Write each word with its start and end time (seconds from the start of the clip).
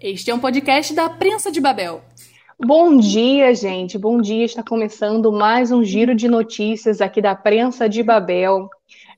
Este 0.00 0.30
é 0.30 0.34
um 0.34 0.38
podcast 0.38 0.94
da 0.94 1.08
Prensa 1.08 1.50
de 1.50 1.58
Babel. 1.58 2.02
Bom 2.62 2.98
dia, 2.98 3.54
gente. 3.54 3.96
Bom 3.96 4.20
dia. 4.20 4.44
Está 4.44 4.62
começando 4.62 5.32
mais 5.32 5.72
um 5.72 5.82
giro 5.82 6.14
de 6.14 6.28
notícias 6.28 7.00
aqui 7.00 7.22
da 7.22 7.34
Prensa 7.34 7.88
de 7.88 8.02
Babel. 8.02 8.68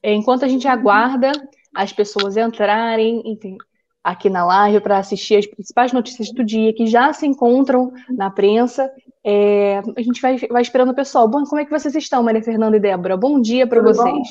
Enquanto 0.04 0.44
a 0.44 0.48
gente 0.48 0.68
aguarda 0.68 1.32
as 1.74 1.92
pessoas 1.92 2.36
entrarem 2.36 3.22
enfim, 3.24 3.56
aqui 4.04 4.30
na 4.30 4.46
live 4.46 4.80
para 4.80 4.98
assistir 4.98 5.36
as 5.38 5.46
principais 5.46 5.92
notícias 5.92 6.30
do 6.32 6.44
dia 6.44 6.72
que 6.72 6.86
já 6.86 7.12
se 7.12 7.26
encontram 7.26 7.92
na 8.08 8.30
prensa, 8.30 8.88
é, 9.24 9.82
a 9.96 10.00
gente 10.00 10.22
vai, 10.22 10.38
vai, 10.48 10.62
esperando 10.62 10.92
o 10.92 10.94
pessoal. 10.94 11.26
Bom, 11.26 11.42
como 11.42 11.60
é 11.60 11.64
que 11.64 11.72
vocês 11.72 11.94
estão, 11.96 12.22
Maria 12.22 12.42
Fernanda 12.42 12.76
e 12.76 12.80
Débora? 12.80 13.16
Bom 13.16 13.40
dia 13.40 13.66
para 13.66 13.82
vocês. 13.82 14.28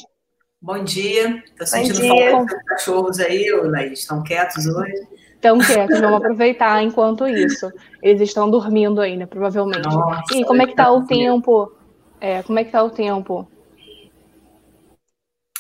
Bom? 0.62 0.78
bom 0.78 0.84
dia. 0.86 1.44
Estou 1.46 1.68
sentindo 1.68 2.32
falta 2.32 2.56
dos 2.56 2.64
cachorros 2.64 3.20
aí, 3.20 3.52
Laís. 3.66 4.00
Estão 4.00 4.24
quietos 4.24 4.66
hoje? 4.66 5.27
Estão 5.38 5.60
quietos, 5.60 6.00
vamos 6.00 6.18
aproveitar 6.18 6.84
enquanto 6.84 7.28
isso. 7.28 7.72
Eles 8.02 8.22
estão 8.22 8.50
dormindo 8.50 9.00
ainda, 9.00 9.28
provavelmente. 9.28 9.88
Nossa, 9.88 10.36
e 10.36 10.44
como 10.44 10.64
é 10.64 10.66
que 10.66 10.72
está 10.72 10.92
o 10.92 11.06
tempo? 11.06 11.72
É, 12.20 12.42
como 12.42 12.58
é 12.58 12.64
que 12.64 12.72
tá 12.72 12.84
o 12.84 12.90
tempo? 12.90 13.48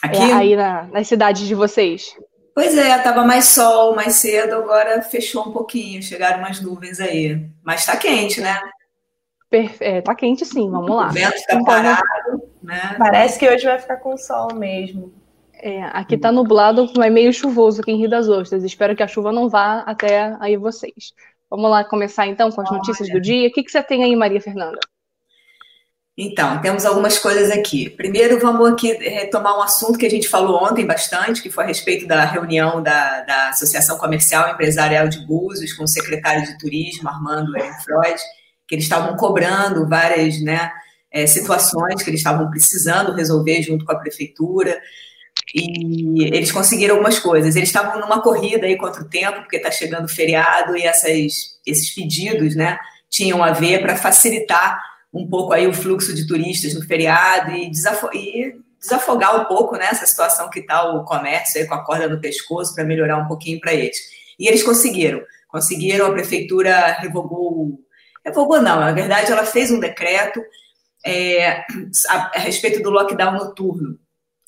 Aqui? 0.01 0.17
É, 0.17 0.33
aí 0.33 0.55
na, 0.55 0.83
nas 0.85 1.07
cidades 1.07 1.47
de 1.47 1.53
vocês. 1.53 2.15
Pois 2.55 2.75
é, 2.75 2.97
tava 2.97 3.23
mais 3.23 3.45
sol 3.45 3.95
mais 3.95 4.15
cedo, 4.15 4.55
agora 4.55 4.99
fechou 5.03 5.47
um 5.47 5.51
pouquinho, 5.51 6.01
chegaram 6.01 6.39
umas 6.39 6.59
nuvens 6.59 6.99
aí. 6.99 7.47
Mas 7.63 7.85
tá 7.85 7.95
quente, 7.95 8.41
né? 8.41 8.59
Perfe... 9.47 9.83
É, 9.83 10.01
tá 10.01 10.15
quente 10.15 10.43
sim, 10.43 10.69
vamos 10.71 10.89
lá. 10.89 11.09
O 11.09 11.11
vento 11.11 11.39
tá 11.47 11.63
parado, 11.63 12.41
né? 12.63 12.95
Parece 12.97 13.37
que 13.37 13.47
hoje 13.47 13.63
vai 13.63 13.77
ficar 13.77 13.97
com 13.97 14.17
sol 14.17 14.55
mesmo. 14.55 15.13
É, 15.59 15.83
aqui 15.85 16.15
está 16.15 16.31
nublado, 16.31 16.91
mas 16.95 17.11
meio 17.11 17.33
chuvoso 17.33 17.81
aqui 17.81 17.91
em 17.91 17.97
Rio 17.97 18.09
das 18.09 18.27
Ostras. 18.27 18.63
Espero 18.63 18.95
que 18.95 19.03
a 19.03 19.07
chuva 19.07 19.31
não 19.31 19.49
vá 19.49 19.79
até 19.81 20.35
aí 20.39 20.55
vocês. 20.57 21.13
Vamos 21.49 21.71
lá 21.71 21.83
começar 21.83 22.27
então 22.27 22.51
com 22.51 22.61
as 22.61 22.71
notícias 22.71 23.09
do 23.09 23.19
dia. 23.19 23.47
O 23.47 23.51
que, 23.51 23.63
que 23.63 23.71
você 23.71 23.81
tem 23.81 24.03
aí, 24.03 24.15
Maria 24.15 24.41
Fernanda? 24.41 24.79
Então, 26.19 26.59
temos 26.61 26.83
algumas 26.83 27.19
coisas 27.19 27.51
aqui. 27.51 27.91
Primeiro, 27.91 28.39
vamos 28.39 28.67
aqui 28.71 28.91
retomar 28.93 29.55
um 29.55 29.61
assunto 29.61 29.99
que 29.99 30.05
a 30.05 30.09
gente 30.09 30.27
falou 30.27 30.63
ontem 30.63 30.83
bastante, 30.83 31.43
que 31.43 31.49
foi 31.49 31.63
a 31.63 31.67
respeito 31.67 32.07
da 32.07 32.25
reunião 32.25 32.81
da, 32.81 33.21
da 33.21 33.49
Associação 33.49 33.99
Comercial 33.99 34.49
Empresarial 34.49 35.07
de 35.07 35.19
Búzios 35.25 35.73
com 35.73 35.83
o 35.83 35.87
secretário 35.87 36.43
de 36.43 36.57
Turismo, 36.57 37.07
Armando 37.07 37.55
Ehrenfreud, 37.55 38.19
que 38.67 38.73
eles 38.73 38.85
estavam 38.85 39.15
cobrando 39.15 39.87
várias 39.87 40.41
né, 40.41 40.71
é, 41.11 41.27
situações 41.27 42.01
que 42.01 42.09
eles 42.09 42.19
estavam 42.19 42.49
precisando 42.49 43.13
resolver 43.13 43.61
junto 43.61 43.85
com 43.85 43.91
a 43.91 43.99
prefeitura. 43.99 44.81
E 45.53 46.23
eles 46.23 46.51
conseguiram 46.51 46.95
algumas 46.95 47.19
coisas. 47.19 47.55
Eles 47.55 47.69
estavam 47.69 47.99
numa 47.99 48.21
corrida 48.21 48.65
aí 48.65 48.77
contra 48.77 49.01
o 49.01 49.09
tempo, 49.09 49.41
porque 49.41 49.57
está 49.57 49.71
chegando 49.71 50.05
o 50.05 50.09
feriado, 50.09 50.75
e 50.75 50.83
essas, 50.83 51.59
esses 51.65 51.93
pedidos 51.93 52.55
né, 52.55 52.77
tinham 53.09 53.43
a 53.43 53.51
ver 53.51 53.81
para 53.81 53.95
facilitar 53.95 54.81
um 55.13 55.27
pouco 55.27 55.53
aí 55.53 55.65
o 55.65 55.73
fluxo 55.73 56.13
de 56.13 56.27
turistas 56.27 56.73
no 56.73 56.85
feriado 56.85 57.51
e, 57.51 57.71
desafo 57.71 58.09
e 58.13 58.59
desafogar 58.79 59.41
um 59.41 59.45
pouco 59.45 59.75
né, 59.75 59.87
essa 59.89 60.05
situação 60.05 60.49
que 60.49 60.59
está 60.59 60.83
o 60.83 61.03
comércio 61.03 61.59
aí 61.59 61.67
com 61.67 61.73
a 61.73 61.83
corda 61.83 62.07
no 62.07 62.21
pescoço 62.21 62.75
para 62.75 62.83
melhorar 62.83 63.17
um 63.17 63.27
pouquinho 63.27 63.59
para 63.59 63.73
eles. 63.73 63.97
E 64.37 64.47
eles 64.47 64.61
conseguiram. 64.61 65.21
Conseguiram, 65.47 66.07
a 66.07 66.11
prefeitura 66.11 66.97
revogou. 66.99 67.79
Revogou, 68.23 68.61
não, 68.61 68.81
na 68.81 68.91
verdade, 68.91 69.31
ela 69.31 69.45
fez 69.45 69.71
um 69.71 69.79
decreto 69.79 70.43
é, 71.05 71.63
a, 72.09 72.31
a 72.35 72.39
respeito 72.39 72.83
do 72.83 72.89
lockdown 72.89 73.31
noturno 73.33 73.97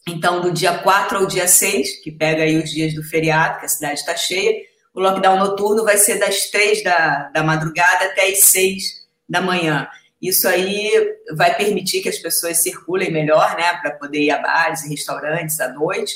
então, 0.10 0.42
do 0.42 0.52
dia 0.52 0.78
4 0.80 1.18
ao 1.18 1.26
dia 1.26 1.48
6, 1.48 2.02
que 2.04 2.12
pega 2.12 2.44
aí 2.44 2.58
os 2.58 2.70
dias 2.70 2.94
do 2.94 3.04
feriado, 3.04 3.60
que 3.60 3.66
a 3.66 3.70
cidade 3.70 4.00
está 4.00 4.16
cheia, 4.16 4.62
o 4.94 5.00
lockdown 5.00 5.38
noturno 5.38 5.84
vai 5.84 5.98
ser 5.98 6.20
das 6.20 6.50
3 6.50 6.84
da, 6.84 7.30
da 7.34 7.44
madrugada 7.44 8.06
até 8.06 8.30
as 8.30 8.42
6 8.46 8.84
da 9.28 9.42
manhã. 9.42 9.88
Isso 10.22 10.48
aí 10.48 10.92
vai 11.36 11.56
permitir 11.56 12.02
que 12.02 12.10
as 12.10 12.18
pessoas 12.18 12.62
circulem 12.62 13.12
melhor, 13.12 13.56
né, 13.56 13.74
para 13.82 13.92
poder 13.92 14.20
ir 14.20 14.32
a 14.32 14.38
bares 14.38 14.84
e 14.84 14.90
restaurantes 14.90 15.60
à 15.60 15.70
noite. 15.70 16.14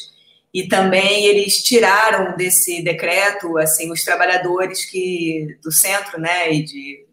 E 0.53 0.67
também 0.67 1.25
eles 1.25 1.63
tiraram 1.63 2.35
desse 2.35 2.84
decreto, 2.84 3.57
assim, 3.57 3.91
os 3.91 4.03
trabalhadores 4.03 4.85
que 4.85 5.57
do 5.63 5.72
centro, 5.72 6.19
né, 6.19 6.51
e 6.51 6.63
de 6.63 7.06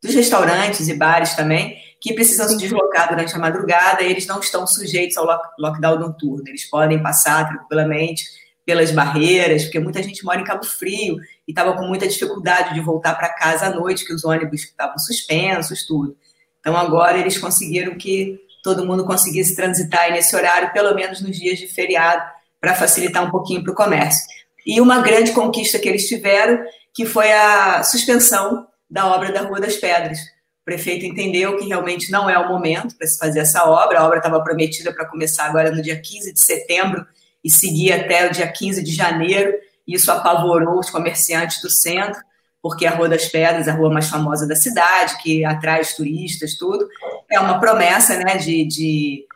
dos 0.00 0.14
restaurantes 0.14 0.86
e 0.86 0.94
bares 0.94 1.34
também, 1.34 1.76
que 2.00 2.12
precisam 2.12 2.48
se 2.48 2.56
deslocar 2.56 3.08
durante 3.08 3.34
a 3.34 3.38
madrugada, 3.38 4.02
eles 4.02 4.26
não 4.26 4.38
estão 4.38 4.66
sujeitos 4.66 5.16
ao 5.16 5.26
lockdown 5.58 5.98
noturno. 5.98 6.44
Eles 6.46 6.64
podem 6.68 7.02
passar 7.02 7.48
tranquilamente 7.48 8.24
pelas 8.64 8.90
barreiras, 8.90 9.64
porque 9.64 9.80
muita 9.80 10.02
gente 10.02 10.24
mora 10.24 10.40
em 10.40 10.44
Cabo 10.44 10.64
Frio 10.64 11.16
e 11.46 11.50
estava 11.50 11.74
com 11.74 11.86
muita 11.86 12.06
dificuldade 12.06 12.74
de 12.74 12.80
voltar 12.80 13.14
para 13.14 13.32
casa 13.32 13.66
à 13.66 13.70
noite, 13.70 14.04
que 14.04 14.12
os 14.12 14.24
ônibus 14.24 14.62
estavam 14.62 14.98
suspensos, 14.98 15.86
tudo. 15.86 16.16
Então 16.60 16.76
agora 16.76 17.18
eles 17.18 17.38
conseguiram 17.38 17.96
que 17.96 18.38
todo 18.62 18.86
mundo 18.86 19.04
conseguisse 19.04 19.56
transitar 19.56 20.12
nesse 20.12 20.36
horário, 20.36 20.72
pelo 20.72 20.94
menos 20.94 21.20
nos 21.20 21.36
dias 21.36 21.58
de 21.58 21.66
feriado, 21.66 22.22
para 22.60 22.74
facilitar 22.74 23.24
um 23.24 23.30
pouquinho 23.30 23.62
para 23.62 23.72
o 23.72 23.76
comércio. 23.76 24.22
E 24.66 24.80
uma 24.80 25.00
grande 25.00 25.32
conquista 25.32 25.78
que 25.78 25.88
eles 25.88 26.06
tiveram, 26.06 26.62
que 26.92 27.06
foi 27.06 27.32
a 27.32 27.82
suspensão 27.82 28.66
da 28.88 29.06
obra 29.06 29.32
da 29.32 29.42
Rua 29.42 29.60
das 29.60 29.76
Pedras 29.76 30.18
prefeito 30.68 31.06
entendeu 31.06 31.56
que 31.56 31.66
realmente 31.66 32.10
não 32.10 32.28
é 32.28 32.38
o 32.38 32.46
momento 32.46 32.94
para 32.94 33.06
se 33.06 33.16
fazer 33.16 33.40
essa 33.40 33.64
obra. 33.64 33.98
A 33.98 34.04
obra 34.04 34.18
estava 34.18 34.44
prometida 34.44 34.92
para 34.92 35.06
começar 35.06 35.46
agora 35.46 35.70
no 35.70 35.80
dia 35.80 35.98
15 35.98 36.30
de 36.30 36.40
setembro 36.40 37.06
e 37.42 37.50
seguir 37.50 37.92
até 37.92 38.28
o 38.28 38.30
dia 38.30 38.46
15 38.46 38.84
de 38.84 38.92
janeiro. 38.94 39.54
Isso 39.86 40.12
apavorou 40.12 40.78
os 40.78 40.90
comerciantes 40.90 41.62
do 41.62 41.70
centro, 41.70 42.20
porque 42.60 42.84
a 42.84 42.90
Rua 42.90 43.08
das 43.08 43.24
Pedras, 43.24 43.66
a 43.66 43.72
rua 43.72 43.90
mais 43.90 44.10
famosa 44.10 44.46
da 44.46 44.54
cidade, 44.54 45.16
que 45.22 45.42
atrai 45.42 45.80
os 45.80 45.94
turistas, 45.94 46.58
tudo, 46.58 46.86
é 47.30 47.40
uma 47.40 47.58
promessa 47.58 48.18
né, 48.18 48.36
de, 48.36 48.66
de, 48.66 49.26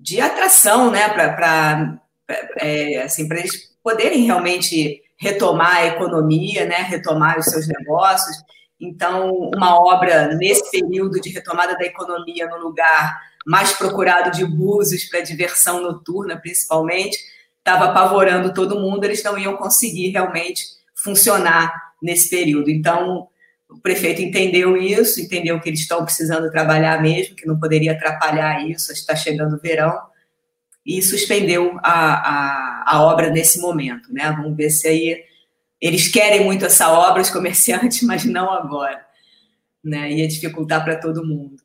de 0.00 0.22
atração 0.22 0.90
né, 0.90 1.06
para 1.10 1.98
é, 2.60 3.02
assim, 3.02 3.28
eles 3.30 3.76
poderem 3.84 4.24
realmente 4.24 5.02
retomar 5.18 5.76
a 5.76 5.86
economia, 5.86 6.64
né, 6.64 6.76
retomar 6.76 7.38
os 7.38 7.44
seus 7.44 7.68
negócios. 7.68 8.38
Então, 8.80 9.50
uma 9.54 9.80
obra 9.80 10.34
nesse 10.34 10.70
período 10.70 11.20
de 11.20 11.30
retomada 11.30 11.76
da 11.76 11.84
economia 11.84 12.46
no 12.46 12.58
lugar 12.58 13.20
mais 13.44 13.72
procurado 13.72 14.30
de 14.30 14.44
Búzios 14.44 15.04
para 15.04 15.20
diversão 15.20 15.80
noturna, 15.80 16.36
principalmente, 16.36 17.18
estava 17.58 17.86
apavorando 17.86 18.54
todo 18.54 18.80
mundo, 18.80 19.04
eles 19.04 19.22
não 19.22 19.38
iam 19.38 19.56
conseguir 19.56 20.10
realmente 20.10 20.64
funcionar 20.94 21.72
nesse 22.02 22.30
período. 22.30 22.70
Então, 22.70 23.28
o 23.68 23.78
prefeito 23.80 24.22
entendeu 24.22 24.76
isso, 24.76 25.20
entendeu 25.20 25.60
que 25.60 25.68
eles 25.68 25.80
estão 25.80 26.04
precisando 26.04 26.50
trabalhar 26.50 27.02
mesmo, 27.02 27.36
que 27.36 27.46
não 27.46 27.58
poderia 27.58 27.92
atrapalhar 27.92 28.66
isso, 28.66 28.92
está 28.92 29.14
chegando 29.14 29.56
o 29.56 29.60
verão, 29.60 29.98
e 30.84 31.02
suspendeu 31.02 31.78
a, 31.82 32.14
a, 32.14 32.94
a 32.94 33.02
obra 33.02 33.28
nesse 33.28 33.60
momento. 33.60 34.12
Né? 34.12 34.32
Vamos 34.32 34.56
ver 34.56 34.70
se 34.70 34.88
aí 34.88 35.22
eles 35.80 36.08
querem 36.08 36.44
muito 36.44 36.64
essa 36.66 36.90
obra, 36.90 37.22
os 37.22 37.30
comerciantes, 37.30 38.02
mas 38.06 38.24
não 38.24 38.50
agora. 38.52 39.04
Né? 39.82 40.12
Ia 40.12 40.28
dificultar 40.28 40.84
para 40.84 40.96
todo 40.96 41.26
mundo. 41.26 41.56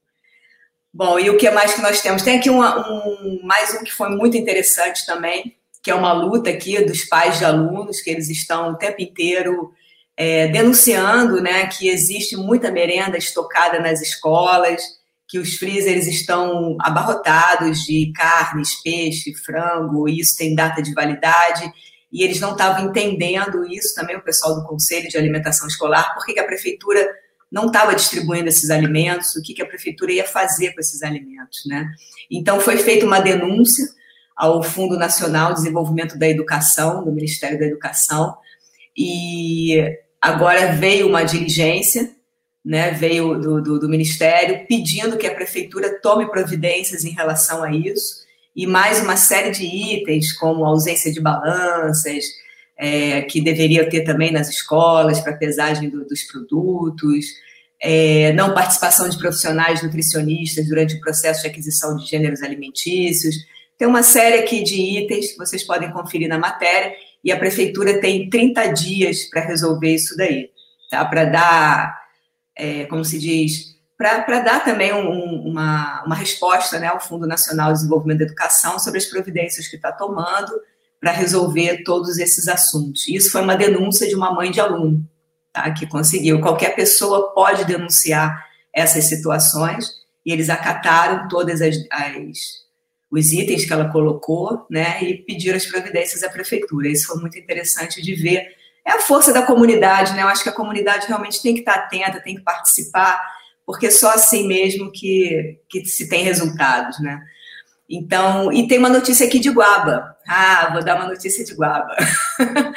Bom, 0.94 1.20
e 1.20 1.30
o 1.30 1.38
que 1.38 1.50
mais 1.50 1.74
que 1.74 1.82
nós 1.82 2.02
temos? 2.02 2.22
Tem 2.22 2.38
aqui 2.38 2.52
um, 2.52 2.60
mais 3.44 3.74
um 3.74 3.84
que 3.84 3.92
foi 3.92 4.10
muito 4.10 4.38
interessante 4.38 5.06
também, 5.08 5.56
que 5.82 5.90
é 5.90 5.96
uma 5.96 6.14
luta 6.14 6.52
aqui 6.52 6.80
dos 6.86 7.04
pais 7.06 7.40
de 7.40 7.46
alunos, 7.46 8.00
que 8.00 8.12
eles 8.12 8.30
estão 8.30 8.72
o 8.72 8.78
tempo 8.78 9.02
inteiro 9.02 9.74
é, 10.16 10.48
denunciando 10.50 11.42
né, 11.42 11.66
que 11.66 11.90
existe 11.90 12.36
muita 12.36 12.72
merenda 12.72 13.18
estocada 13.18 13.80
nas 13.80 14.02
escolas, 14.02 14.84
que 15.28 15.40
os 15.40 15.56
freezers 15.56 16.06
estão 16.06 16.78
abarrotados 16.80 17.80
de 17.80 18.12
carnes, 18.16 18.80
peixe, 18.84 19.34
frango, 19.34 20.08
e 20.08 20.20
isso 20.20 20.38
tem 20.38 20.54
data 20.54 20.80
de 20.80 20.94
validade 20.94 21.74
e 22.14 22.24
eles 22.24 22.40
não 22.40 22.52
estavam 22.52 22.86
entendendo 22.86 23.66
isso 23.66 23.96
também, 23.96 24.16
o 24.16 24.22
pessoal 24.22 24.54
do 24.54 24.64
Conselho 24.64 25.10
de 25.10 25.18
Alimentação 25.18 25.68
Escolar, 25.68 26.14
por 26.14 26.24
que, 26.24 26.40
a 26.40 26.46
prefeitura 26.46 27.10
não 27.52 27.66
estava 27.66 27.96
distribuindo 27.96 28.48
esses 28.48 28.70
alimentos, 28.70 29.36
o 29.36 29.42
que, 29.42 29.60
a 29.64 29.66
prefeitura 29.66 30.12
ia 30.12 30.24
fazer 30.24 30.74
com 30.74 30.80
esses 30.80 31.02
alimentos, 31.02 31.66
né? 31.66 31.92
Então 32.30 32.60
foi 32.60 32.78
feita 32.78 33.04
uma 33.04 33.20
denúncia 33.20 33.84
ao 34.36 34.62
Fundo 34.62 34.96
Nacional 34.96 35.50
de 35.50 35.62
Desenvolvimento 35.62 36.18
da 36.18 36.30
Educação, 36.30 37.04
do 37.04 37.12
Ministério 37.12 37.58
da 37.58 37.66
Educação, 37.66 38.38
e 38.96 39.84
agora 40.22 40.72
veio 40.74 41.08
uma 41.08 41.24
diligência, 41.24 42.12
né, 42.64 42.92
veio 42.92 43.40
do, 43.40 43.62
do, 43.62 43.80
do 43.80 43.90
Ministério, 43.90 44.66
pedindo 44.68 45.18
que 45.18 45.28
a 45.28 45.34
prefeitura 45.34 46.00
tome 46.00 46.30
providências 46.30 47.04
em 47.04 47.12
relação 47.12 47.64
a 47.64 47.72
isso, 47.72 48.23
e 48.56 48.68
mais 48.68 49.02
uma 49.02 49.18
série 49.18 49.52
de 49.52 49.66
itens, 49.66 50.34
como 50.34 50.66
ausência 50.66 51.12
de 51.12 51.20
balanças, 51.20 52.24
é, 52.78 53.22
que 53.24 53.42
deveria 53.42 53.90
ter 53.90 54.02
também 54.02 54.32
nas 54.32 54.50
escolas 54.50 55.20
para 55.20 55.34
pesagem 55.34 55.90
do, 55.90 56.06
dos 56.06 56.24
produtos, 56.24 57.26
é, 57.82 58.32
não 58.34 58.54
participação 58.54 59.10
de 59.10 59.18
profissionais 59.18 59.84
nutricionistas 59.84 60.68
durante 60.68 60.96
o 60.96 61.02
processo 61.02 61.42
de 61.42 61.48
aquisição 61.48 61.96
de 61.98 62.06
gêneros 62.06 62.42
alimentícios. 62.42 63.36
Tem 63.78 63.88
uma 63.88 64.04
série 64.04 64.40
aqui 64.40 64.64
de 64.64 64.76
itens 64.76 65.32
que 65.32 65.38
vocês 65.38 65.64
podem 65.64 65.92
conferir 65.92 66.30
na 66.30 66.38
matéria, 66.38 66.94
e 67.24 67.32
a 67.32 67.38
prefeitura 67.38 68.00
tem 68.00 68.30
30 68.30 68.68
dias 68.68 69.24
para 69.30 69.42
resolver 69.42 69.96
isso 69.96 70.16
daí. 70.18 70.50
tá? 70.92 71.06
Para 71.06 71.26
dar, 71.26 71.98
é, 72.56 72.86
como 72.86 73.04
se 73.04 73.18
diz, 73.18 73.73
para 73.98 74.40
dar 74.40 74.64
também 74.64 74.94
um, 74.94 75.48
uma, 75.48 76.04
uma 76.06 76.16
resposta 76.16 76.80
né, 76.80 76.88
ao 76.88 77.00
Fundo 77.00 77.28
Nacional 77.28 77.72
de 77.72 77.80
Desenvolvimento 77.80 78.20
da 78.20 78.26
Educação 78.26 78.80
sobre 78.80 79.00
as 79.00 79.06
providências 79.06 79.68
que 79.68 79.76
está 79.76 79.92
tomando 79.92 80.52
para 81.00 81.12
resolver 81.12 81.84
todos 81.84 82.18
esses 82.18 82.48
assuntos. 82.48 83.08
Isso 83.08 83.32
foi 83.32 83.42
uma 83.42 83.56
denúncia 83.56 84.08
de 84.08 84.16
uma 84.16 84.34
mãe 84.34 84.52
de 84.52 84.60
aluno, 84.60 85.06
tá, 85.52 85.70
que 85.72 85.86
conseguiu. 85.86 86.42
Qualquer 86.42 86.76
pessoa 86.76 87.34
pode 87.34 87.66
denunciar 87.66 88.46
essas 88.74 89.06
situações 89.06 89.92
e 90.26 90.32
eles 90.32 90.50
acataram 90.50 91.28
todas 91.28 91.62
as, 91.62 91.76
as 91.92 92.64
os 93.14 93.32
itens 93.32 93.64
que 93.64 93.72
ela 93.72 93.92
colocou, 93.92 94.66
né, 94.68 95.04
e 95.04 95.20
pediram 95.20 95.56
as 95.56 95.68
providências 95.68 96.24
à 96.24 96.30
prefeitura. 96.30 96.88
Isso 96.88 97.06
foi 97.06 97.22
muito 97.22 97.38
interessante 97.38 98.02
de 98.02 98.16
ver. 98.16 98.48
É 98.84 98.94
a 98.94 99.02
força 99.02 99.32
da 99.32 99.44
comunidade, 99.44 100.14
né? 100.14 100.24
Eu 100.24 100.28
acho 100.28 100.42
que 100.42 100.50
a 100.50 100.54
comunidade 100.54 101.06
realmente 101.06 101.40
tem 101.40 101.54
que 101.54 101.60
estar 101.60 101.76
atenta, 101.76 102.20
tem 102.20 102.36
que 102.36 102.42
participar, 102.42 103.22
porque 103.66 103.90
só 103.90 104.12
assim 104.12 104.48
mesmo 104.48 104.92
que, 104.92 105.60
que 105.70 105.86
se 105.86 106.10
tem 106.10 106.24
resultados, 106.24 107.00
né? 107.00 107.22
Então, 107.90 108.52
e 108.52 108.68
tem 108.68 108.80
uma 108.80 108.90
notícia 108.90 109.28
aqui 109.28 109.40
de 109.40 109.50
Guaba. 109.50 110.16
Ah, 110.28 110.70
vou 110.74 110.84
dar 110.84 110.96
uma 110.96 111.08
notícia 111.08 111.44
de 111.44 111.54
Guaba. 111.54 111.96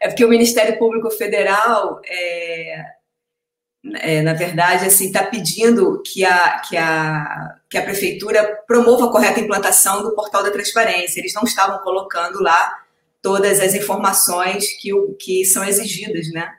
é 0.00 0.08
porque 0.08 0.24
o 0.24 0.28
Ministério 0.28 0.78
Público 0.78 1.10
Federal 1.10 2.00
é, 2.04 2.84
é, 3.94 4.22
na 4.22 4.34
verdade, 4.34 4.86
assim, 4.86 5.06
está 5.06 5.24
pedindo 5.24 6.02
que 6.02 6.24
a, 6.24 6.58
que, 6.60 6.76
a, 6.76 7.56
que 7.68 7.78
a 7.78 7.82
prefeitura 7.82 8.62
promova 8.66 9.06
a 9.06 9.10
correta 9.10 9.40
implantação 9.40 10.02
do 10.02 10.14
portal 10.14 10.42
da 10.42 10.50
transparência. 10.50 11.18
Eles 11.18 11.34
não 11.34 11.44
estavam 11.44 11.78
colocando 11.78 12.42
lá 12.42 12.78
todas 13.22 13.58
as 13.58 13.74
informações 13.74 14.70
que, 14.80 14.90
que 15.18 15.44
são 15.44 15.64
exigidas, 15.64 16.30
né? 16.30 16.54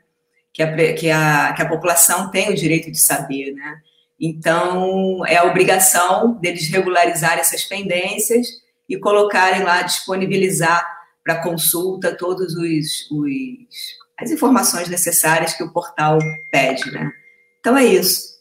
Que 0.53 0.63
a, 0.63 0.93
que, 0.93 1.09
a, 1.09 1.53
que 1.53 1.61
a 1.61 1.69
população 1.69 2.29
tem 2.29 2.49
o 2.49 2.55
direito 2.55 2.91
de 2.91 2.99
saber, 2.99 3.53
né? 3.53 3.81
Então, 4.19 5.25
é 5.25 5.37
a 5.37 5.45
obrigação 5.45 6.33
deles 6.33 6.69
regularizar 6.69 7.39
essas 7.39 7.63
pendências 7.63 8.47
e 8.87 8.99
colocarem 8.99 9.63
lá, 9.63 9.81
disponibilizar 9.81 10.85
para 11.23 11.41
consulta 11.41 12.15
todos 12.15 12.55
os, 12.55 13.09
os 13.11 14.01
as 14.21 14.29
informações 14.29 14.87
necessárias 14.87 15.53
que 15.53 15.63
o 15.63 15.73
portal 15.73 16.19
pede, 16.51 16.91
né? 16.91 17.11
Então 17.59 17.75
é 17.75 17.85
isso. 17.85 18.39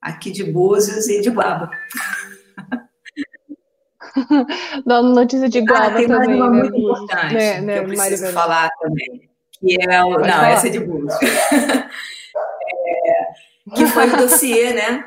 Aqui 0.00 0.30
de 0.30 0.44
Búzios 0.44 1.08
e 1.08 1.22
de 1.22 1.30
Guaba. 1.30 1.70
Dando 4.84 5.14
notícia 5.14 5.48
de 5.48 5.60
Guaba 5.62 5.86
ah, 5.86 5.94
tem 5.94 6.06
também, 6.08 6.34
uma 6.34 6.50
né? 6.50 6.58
muito 6.58 6.76
importante 6.76 7.34
né, 7.34 7.60
né, 7.62 7.72
que 7.74 7.78
eu 7.78 7.84
preciso 7.84 8.22
Maria 8.22 8.34
falar 8.34 8.70
também, 8.78 9.30
que 9.62 9.78
é 9.80 10.02
o... 10.02 10.10
Pode 10.10 10.28
não, 10.28 10.34
falar. 10.34 10.50
essa 10.50 10.66
é 10.66 10.70
de 10.70 10.80
Búzios. 10.80 11.14
é, 12.74 13.74
que 13.76 13.86
foi 13.86 14.08
o 14.08 14.16
dossiê, 14.16 14.72
né? 14.72 15.04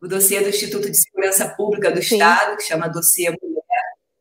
O 0.00 0.08
dossiê 0.08 0.40
do 0.40 0.48
Instituto 0.48 0.90
de 0.90 0.96
Segurança 0.96 1.48
Pública 1.50 1.90
do 1.90 2.02
Sim. 2.02 2.14
Estado, 2.14 2.56
que 2.56 2.62
chama 2.62 2.88
Dossiê 2.88 3.30
Mulher. 3.30 3.58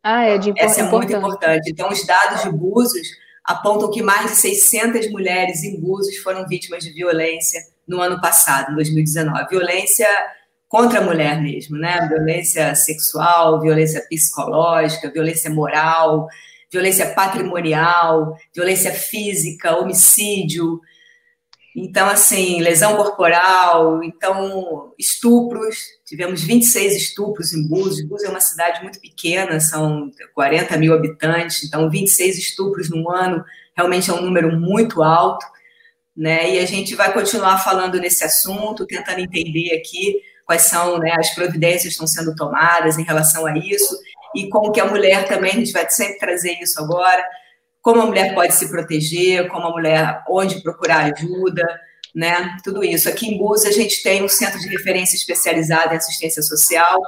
Ah, 0.04 0.26
é 0.26 0.38
de 0.38 0.54
Essa 0.58 0.82
é 0.82 0.84
muito 0.84 1.14
importante. 1.14 1.72
Então, 1.72 1.90
os 1.90 2.06
dados 2.06 2.44
de 2.44 2.50
Búzios 2.50 3.08
apontam 3.44 3.90
que 3.90 4.02
mais 4.02 4.32
de 4.32 4.38
600 4.38 5.10
mulheres 5.10 5.64
em 5.64 5.80
Búzios 5.80 6.18
foram 6.18 6.48
vítimas 6.48 6.84
de 6.84 6.92
violência 6.92 7.62
no 7.88 8.02
ano 8.02 8.20
passado, 8.20 8.72
em 8.72 8.76
2019. 8.76 9.48
Violência 9.50 10.08
contra 10.68 11.00
a 11.00 11.04
mulher 11.04 11.42
mesmo, 11.42 11.78
né? 11.78 12.08
Violência 12.10 12.76
sexual, 12.76 13.62
violência 13.62 14.06
psicológica, 14.10 15.12
violência 15.12 15.50
moral, 15.50 16.28
violência 16.72 17.14
patrimonial, 17.14 18.36
violência 18.54 18.92
física, 18.94 19.78
homicídio. 19.78 20.82
Então, 21.76 22.10
assim, 22.10 22.60
lesão 22.60 22.96
corporal, 22.96 24.04
então, 24.04 24.94
estupros. 24.98 25.78
Tivemos 26.06 26.42
26 26.44 26.96
estupros 26.96 27.54
em 27.54 27.68
Búzios. 27.68 28.08
Búzios 28.08 28.30
é 28.30 28.32
uma 28.32 28.40
cidade 28.40 28.82
muito 28.82 29.00
pequena, 29.00 29.60
são 29.60 30.10
40 30.34 30.76
mil 30.78 30.94
habitantes, 30.94 31.64
então 31.64 31.90
26 31.90 32.38
estupros 32.38 32.90
no 32.90 33.10
ano 33.12 33.44
realmente 33.76 34.10
é 34.10 34.14
um 34.14 34.22
número 34.22 34.60
muito 34.60 35.04
alto. 35.04 35.46
Né? 36.16 36.56
E 36.56 36.60
a 36.60 36.66
gente 36.66 36.96
vai 36.96 37.14
continuar 37.14 37.60
falando 37.60 38.00
nesse 38.00 38.24
assunto, 38.24 38.88
tentando 38.88 39.20
entender 39.20 39.76
aqui 39.76 40.20
quais 40.48 40.64
são 40.64 40.98
né, 40.98 41.14
as 41.16 41.36
providências 41.36 41.84
que 41.84 41.90
estão 41.90 42.08
sendo 42.08 42.34
tomadas 42.34 42.98
em 42.98 43.04
relação 43.04 43.46
a 43.46 43.56
isso 43.56 44.00
e 44.36 44.50
como 44.50 44.72
que 44.72 44.80
a 44.80 44.86
mulher 44.86 45.28
também, 45.28 45.52
a 45.52 45.56
gente 45.56 45.72
vai 45.72 45.90
sempre 45.90 46.18
trazer 46.18 46.58
isso 46.62 46.80
agora, 46.80 47.24
como 47.82 48.02
a 48.02 48.06
mulher 48.06 48.34
pode 48.34 48.54
se 48.54 48.70
proteger, 48.70 49.48
como 49.48 49.68
a 49.68 49.72
mulher, 49.72 50.24
onde 50.30 50.62
procurar 50.62 51.14
ajuda, 51.14 51.66
né? 52.14 52.58
Tudo 52.64 52.84
isso. 52.84 53.08
Aqui 53.08 53.28
em 53.28 53.38
Búzios 53.38 53.74
a 53.74 53.80
gente 53.80 54.04
tem 54.04 54.24
um 54.24 54.28
centro 54.28 54.60
de 54.60 54.68
referência 54.68 55.16
especializado 55.16 55.94
em 55.94 55.98
assistência 55.98 56.42
social, 56.42 57.00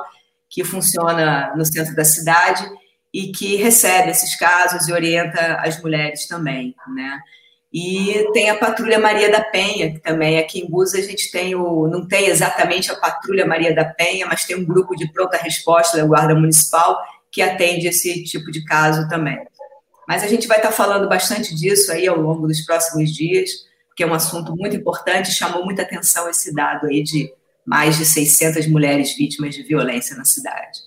que 0.50 0.64
funciona 0.64 1.54
no 1.56 1.66
centro 1.66 1.96
da 1.96 2.06
cidade 2.06 2.66
e 3.14 3.32
que 3.32 3.56
recebe 3.56 4.12
esses 4.12 4.36
casos 4.36 4.88
e 4.88 4.94
orienta 4.94 5.58
as 5.62 5.82
mulheres 5.82 6.28
também, 6.28 6.76
né? 6.96 7.20
E 7.72 8.28
tem 8.34 8.50
a 8.50 8.58
Patrulha 8.58 8.98
Maria 8.98 9.32
da 9.32 9.42
Penha, 9.42 9.94
que 9.94 10.00
também 10.00 10.40
aqui 10.40 10.60
em 10.60 10.70
Búzios 10.70 11.06
a 11.06 11.08
gente 11.08 11.32
tem 11.32 11.54
o, 11.54 11.88
não 11.88 12.08
tem 12.08 12.26
exatamente 12.26 12.92
a 12.92 12.96
Patrulha 12.96 13.46
Maria 13.46 13.74
da 13.76 13.86
Penha, 13.86 14.26
mas 14.26 14.46
tem 14.46 14.56
um 14.56 14.66
grupo 14.66 14.96
de 14.96 15.12
pronta 15.12 15.38
resposta 15.38 15.98
da 15.98 16.06
Guarda 16.06 16.34
Municipal 16.34 16.98
que 17.32 17.44
atende 17.44 17.88
esse 17.88 18.24
tipo 18.24 18.50
de 18.52 18.66
caso 18.66 19.08
também. 19.08 19.40
Mas 20.08 20.24
a 20.24 20.28
gente 20.28 20.48
vai 20.48 20.58
estar 20.58 20.72
falando 20.72 21.08
bastante 21.08 21.54
disso 21.54 21.92
aí 21.92 22.08
ao 22.08 22.20
longo 22.20 22.48
dos 22.48 22.62
próximos 22.62 23.14
dias, 23.14 23.52
porque 23.88 24.02
é 24.02 24.08
um 24.08 24.16
assunto 24.16 24.56
muito 24.56 24.76
importante, 24.76 25.32
chamou 25.32 25.64
muita 25.64 25.84
atenção 25.84 26.28
esse 26.28 26.52
dado 26.52 26.88
aí 26.88 27.04
de 27.04 27.32
mais 27.64 28.00
de 28.00 28.06
600 28.06 28.66
mulheres 28.66 29.16
vítimas 29.16 29.54
de 29.54 29.62
violência 29.62 30.18
na 30.18 30.26
cidade. 30.26 30.80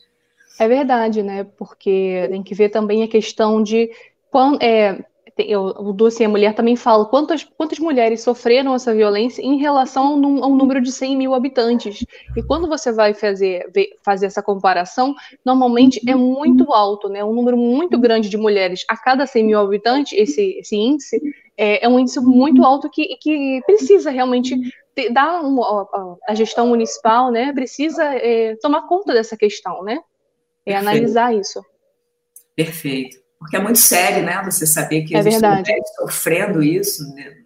É 0.59 0.67
verdade, 0.67 1.23
né? 1.23 1.47
Porque 1.57 2.27
tem 2.29 2.43
que 2.43 2.57
ver 2.57 2.71
também 2.71 3.05
a 3.05 3.09
questão 3.09 3.63
de 3.63 3.89
quando, 4.29 4.61
é, 4.61 5.05
eu, 5.39 5.65
o 5.65 5.93
dossiê 5.93 6.29
Mulher 6.29 6.55
também 6.55 6.77
fala 6.77 7.07
quantas, 7.07 7.45
quantas 7.45 7.79
mulheres 7.79 8.23
sofreram 8.23 8.75
essa 8.75 8.95
violência 8.95 9.43
em 9.43 9.57
relação 9.57 10.07
a 10.07 10.17
um, 10.17 10.45
a 10.45 10.47
um 10.47 10.57
número 10.57 10.81
de 10.81 10.93
100 10.93 11.17
mil 11.17 11.35
habitantes. 11.35 12.05
E 12.37 12.43
quando 12.43 12.69
você 12.69 12.93
vai 12.93 13.15
fazer, 13.15 13.71
fazer 14.05 14.27
essa 14.27 14.43
comparação, 14.43 15.15
normalmente 15.45 16.01
é 16.09 16.15
muito 16.15 16.73
alto, 16.73 17.09
né? 17.09 17.25
Um 17.25 17.33
número 17.33 17.57
muito 17.57 17.99
grande 17.99 18.29
de 18.29 18.37
mulheres 18.37 18.85
a 18.89 18.97
cada 18.97 19.27
100 19.27 19.45
mil 19.45 19.61
habitantes, 19.61 20.13
esse, 20.19 20.59
esse 20.59 20.77
índice, 20.77 21.21
é, 21.57 21.85
é 21.85 21.89
um 21.89 21.99
índice 21.99 22.21
muito 22.21 22.65
alto 22.65 22.91
que, 22.91 23.17
que 23.21 23.61
precisa 23.65 24.11
realmente 24.11 24.55
dar 25.13 25.41
a, 25.41 26.17
a, 26.29 26.35
gestão 26.35 26.67
municipal, 26.67 27.31
né? 27.31 27.53
Precisa 27.53 28.05
é, 28.05 28.57
tomar 28.57 28.87
conta 28.87 29.13
dessa 29.13 29.37
questão, 29.37 29.83
né? 29.83 29.99
É 30.67 30.77
analisar 30.77 31.35
isso. 31.35 31.65
Perfeito. 32.55 33.22
Porque 33.43 33.57
é 33.57 33.61
muito 33.61 33.79
sério, 33.79 34.25
né? 34.25 34.41
Você 34.45 34.67
saber 34.67 35.03
que 35.03 35.17
é 35.17 35.19
existe 35.19 35.41
mulheres 35.41 35.95
sofrendo 35.97 36.63
isso. 36.63 37.13
Né? 37.15 37.39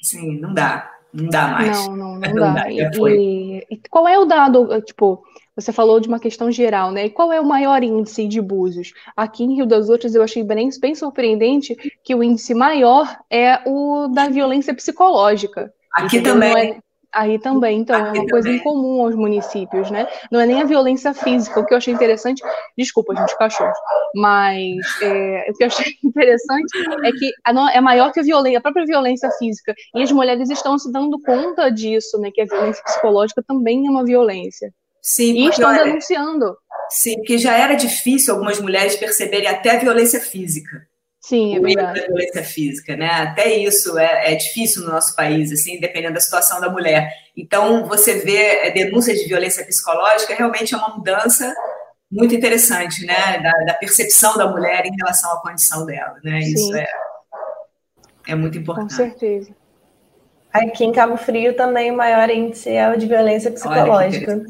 Assim, 0.00 0.38
não 0.38 0.54
dá. 0.54 0.94
Não 1.12 1.28
dá 1.28 1.48
mais. 1.48 1.86
Não, 1.86 1.96
não, 1.96 2.18
não, 2.18 2.20
não 2.34 2.54
dá. 2.54 2.62
dá 2.62 2.70
e, 2.70 3.66
e, 3.70 3.80
qual 3.90 4.06
é 4.06 4.18
o 4.18 4.24
dado, 4.24 4.80
tipo, 4.82 5.24
você 5.56 5.72
falou 5.72 5.98
de 5.98 6.06
uma 6.06 6.20
questão 6.20 6.50
geral, 6.50 6.92
né? 6.92 7.06
E 7.06 7.10
qual 7.10 7.32
é 7.32 7.40
o 7.40 7.46
maior 7.46 7.82
índice 7.82 8.28
de 8.28 8.38
abusos? 8.38 8.92
Aqui 9.16 9.42
em 9.42 9.56
Rio 9.56 9.66
das 9.66 9.88
Ostras 9.90 10.14
eu 10.14 10.22
achei 10.22 10.44
bem, 10.44 10.68
bem 10.80 10.94
surpreendente 10.94 11.74
que 12.04 12.14
o 12.14 12.22
índice 12.22 12.54
maior 12.54 13.18
é 13.30 13.60
o 13.66 14.08
da 14.08 14.28
violência 14.28 14.72
psicológica. 14.74 15.72
Aqui 15.92 16.20
também. 16.20 16.56
É, 16.56 16.78
Aí 17.12 17.38
também, 17.38 17.80
então, 17.80 17.96
é 17.96 18.12
uma 18.12 18.26
coisa 18.26 18.50
incomum 18.50 19.02
aos 19.02 19.14
municípios, 19.14 19.90
né? 19.90 20.06
Não 20.30 20.38
é 20.40 20.46
nem 20.46 20.60
a 20.60 20.64
violência 20.64 21.14
física. 21.14 21.58
O 21.58 21.64
que 21.64 21.72
eu 21.72 21.78
achei 21.78 21.92
interessante, 21.92 22.42
desculpa, 22.76 23.14
gente, 23.16 23.36
cachorro, 23.38 23.72
mas 24.14 24.76
é, 25.00 25.46
o 25.48 25.54
que 25.54 25.64
eu 25.64 25.68
achei 25.68 25.94
interessante 26.04 26.70
é 27.04 27.12
que 27.12 27.30
é 27.74 27.80
maior 27.80 28.12
que 28.12 28.20
a 28.20 28.22
violência, 28.22 28.58
a 28.58 28.62
própria 28.62 28.84
violência 28.84 29.30
física. 29.38 29.74
E 29.94 30.02
as 30.02 30.12
mulheres 30.12 30.50
estão 30.50 30.78
se 30.78 30.92
dando 30.92 31.18
conta 31.20 31.70
disso, 31.70 32.18
né? 32.18 32.30
Que 32.30 32.42
a 32.42 32.46
violência 32.46 32.84
psicológica 32.84 33.42
também 33.46 33.86
é 33.86 33.90
uma 33.90 34.04
violência. 34.04 34.70
Sim, 35.00 35.32
e 35.32 35.48
estão 35.48 35.72
denunciando. 35.72 36.56
Sim, 36.90 37.16
porque 37.16 37.38
já 37.38 37.56
era 37.56 37.74
difícil 37.74 38.34
algumas 38.34 38.60
mulheres 38.60 38.96
perceberem 38.96 39.48
até 39.48 39.70
a 39.70 39.78
violência 39.78 40.20
física. 40.20 40.87
Sim, 41.28 41.56
é 41.56 41.60
verdade. 41.60 42.00
da 42.00 42.06
violência 42.06 42.42
física, 42.42 42.96
né? 42.96 43.06
Até 43.06 43.54
isso 43.54 43.98
é, 43.98 44.32
é, 44.32 44.34
difícil 44.34 44.82
no 44.82 44.90
nosso 44.90 45.14
país, 45.14 45.52
assim, 45.52 45.78
dependendo 45.78 46.14
da 46.14 46.20
situação 46.20 46.58
da 46.58 46.70
mulher. 46.70 47.12
Então, 47.36 47.86
você 47.86 48.14
vê 48.20 48.66
é, 48.66 48.70
denúncias 48.70 49.18
de 49.18 49.28
violência 49.28 49.62
psicológica, 49.62 50.34
realmente 50.34 50.74
é 50.74 50.78
uma 50.78 50.96
mudança 50.96 51.54
muito 52.10 52.34
interessante, 52.34 53.04
né? 53.04 53.38
Da, 53.42 53.52
da 53.66 53.74
percepção 53.74 54.38
da 54.38 54.50
mulher 54.50 54.86
em 54.86 54.96
relação 54.96 55.30
à 55.30 55.42
condição 55.42 55.84
dela, 55.84 56.16
né? 56.24 56.40
Sim. 56.40 56.54
Isso 56.54 56.74
é, 56.74 56.86
é 58.28 58.34
muito 58.34 58.56
importante. 58.56 58.88
Com 58.88 58.96
certeza. 58.96 59.54
Aqui 60.50 60.82
em 60.82 60.92
Cabo 60.92 61.18
Frio 61.18 61.54
também 61.54 61.90
o 61.90 61.96
maior 61.96 62.30
índice 62.30 62.70
é 62.70 62.88
o 62.88 62.96
de 62.96 63.06
violência 63.06 63.50
psicológica. 63.50 64.42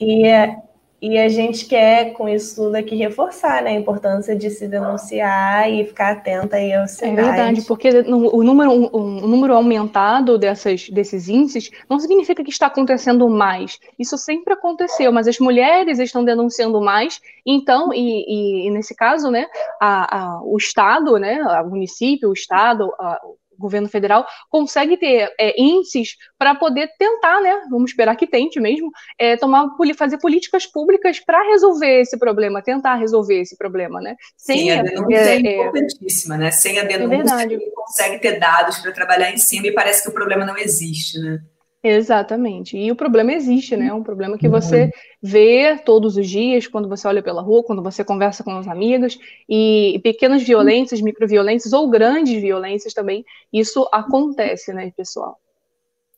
E 0.00 0.26
é, 0.26 0.56
E 1.02 1.18
a 1.18 1.28
gente 1.28 1.66
quer, 1.66 2.12
com 2.12 2.28
isso 2.28 2.54
tudo 2.54 2.76
aqui, 2.76 2.94
reforçar 2.94 3.60
né, 3.60 3.70
a 3.70 3.74
importância 3.74 4.36
de 4.36 4.48
se 4.48 4.68
denunciar 4.68 5.68
e 5.68 5.84
ficar 5.84 6.12
atenta 6.12 6.54
aí 6.54 6.72
aos 6.72 6.92
sinais. 6.92 7.18
É 7.18 7.22
verdade, 7.22 7.62
porque 7.62 7.88
o 7.88 8.44
número, 8.44 8.70
o 8.92 9.26
número 9.26 9.52
aumentado 9.52 10.38
dessas, 10.38 10.88
desses 10.88 11.28
índices 11.28 11.72
não 11.90 11.98
significa 11.98 12.44
que 12.44 12.50
está 12.50 12.68
acontecendo 12.68 13.28
mais. 13.28 13.80
Isso 13.98 14.16
sempre 14.16 14.54
aconteceu, 14.54 15.10
mas 15.10 15.26
as 15.26 15.40
mulheres 15.40 15.98
estão 15.98 16.24
denunciando 16.24 16.80
mais, 16.80 17.20
então, 17.44 17.92
e, 17.92 18.24
e, 18.28 18.68
e 18.68 18.70
nesse 18.70 18.94
caso, 18.94 19.28
né, 19.28 19.48
a, 19.80 20.18
a, 20.18 20.42
o 20.44 20.56
Estado, 20.56 21.18
né, 21.18 21.42
o 21.64 21.68
município, 21.68 22.28
o 22.28 22.32
Estado, 22.32 22.92
a, 22.96 23.20
governo 23.62 23.88
federal 23.88 24.26
consegue 24.50 24.96
ter 24.96 25.32
é, 25.38 25.60
índices 25.60 26.16
para 26.38 26.54
poder 26.54 26.90
tentar, 26.98 27.40
né? 27.40 27.62
Vamos 27.70 27.90
esperar 27.92 28.16
que 28.16 28.26
tente 28.26 28.60
mesmo, 28.60 28.90
é, 29.18 29.36
tomar, 29.36 29.68
fazer 29.96 30.18
políticas 30.18 30.66
públicas 30.66 31.20
para 31.20 31.42
resolver 31.50 32.00
esse 32.00 32.18
problema, 32.18 32.60
tentar 32.60 32.96
resolver 32.96 33.40
esse 33.40 33.56
problema, 33.56 34.00
né? 34.00 34.16
Sem 34.36 34.58
Sim, 34.58 34.70
a 34.72 34.82
denúncia 34.82 35.16
é, 35.16 35.36
é, 35.36 35.46
é 35.46 35.56
importantíssima, 35.56 36.36
né? 36.36 36.50
Sem 36.50 36.78
a 36.78 36.82
é 36.82 36.86
denúncia, 36.86 37.40
é 37.40 37.44
ele 37.44 37.70
consegue 37.70 38.18
ter 38.18 38.38
dados 38.38 38.78
para 38.78 38.92
trabalhar 38.92 39.30
em 39.30 39.38
cima 39.38 39.68
e 39.68 39.72
parece 39.72 40.02
que 40.02 40.10
o 40.10 40.12
problema 40.12 40.44
não 40.44 40.58
existe, 40.58 41.18
né? 41.18 41.40
Exatamente. 41.84 42.76
E 42.76 42.92
o 42.92 42.96
problema 42.96 43.32
existe, 43.32 43.76
né? 43.76 43.88
É 43.88 43.94
um 43.94 44.04
problema 44.04 44.38
que 44.38 44.48
você 44.48 44.88
vê 45.20 45.76
todos 45.84 46.16
os 46.16 46.28
dias, 46.28 46.68
quando 46.68 46.88
você 46.88 47.08
olha 47.08 47.22
pela 47.22 47.42
rua, 47.42 47.64
quando 47.64 47.82
você 47.82 48.04
conversa 48.04 48.44
com 48.44 48.56
os 48.56 48.68
amigos, 48.68 49.18
e 49.48 50.00
pequenas 50.02 50.44
violências, 50.44 51.00
microviolências 51.00 51.72
ou 51.72 51.90
grandes 51.90 52.40
violências 52.40 52.94
também, 52.94 53.24
isso 53.52 53.88
acontece, 53.92 54.72
né, 54.72 54.92
pessoal? 54.96 55.40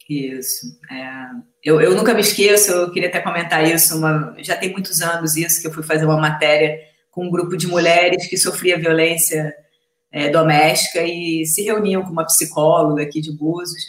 Isso. 0.08 0.78
É, 0.90 1.26
eu, 1.64 1.80
eu 1.80 1.94
nunca 1.94 2.12
me 2.12 2.20
esqueço, 2.20 2.70
eu 2.70 2.92
queria 2.92 3.08
até 3.08 3.20
comentar 3.20 3.66
isso, 3.66 3.96
uma, 3.96 4.34
já 4.40 4.54
tem 4.54 4.70
muitos 4.70 5.00
anos 5.00 5.34
isso, 5.34 5.62
que 5.62 5.66
eu 5.66 5.72
fui 5.72 5.82
fazer 5.82 6.04
uma 6.04 6.18
matéria 6.18 6.78
com 7.10 7.24
um 7.24 7.30
grupo 7.30 7.56
de 7.56 7.66
mulheres 7.66 8.26
que 8.26 8.36
sofria 8.36 8.78
violência 8.78 9.54
é, 10.12 10.28
doméstica 10.28 11.02
e 11.02 11.46
se 11.46 11.62
reuniam 11.62 12.02
com 12.02 12.10
uma 12.10 12.26
psicóloga 12.26 13.02
aqui 13.02 13.20
de 13.20 13.32
Búzios, 13.32 13.82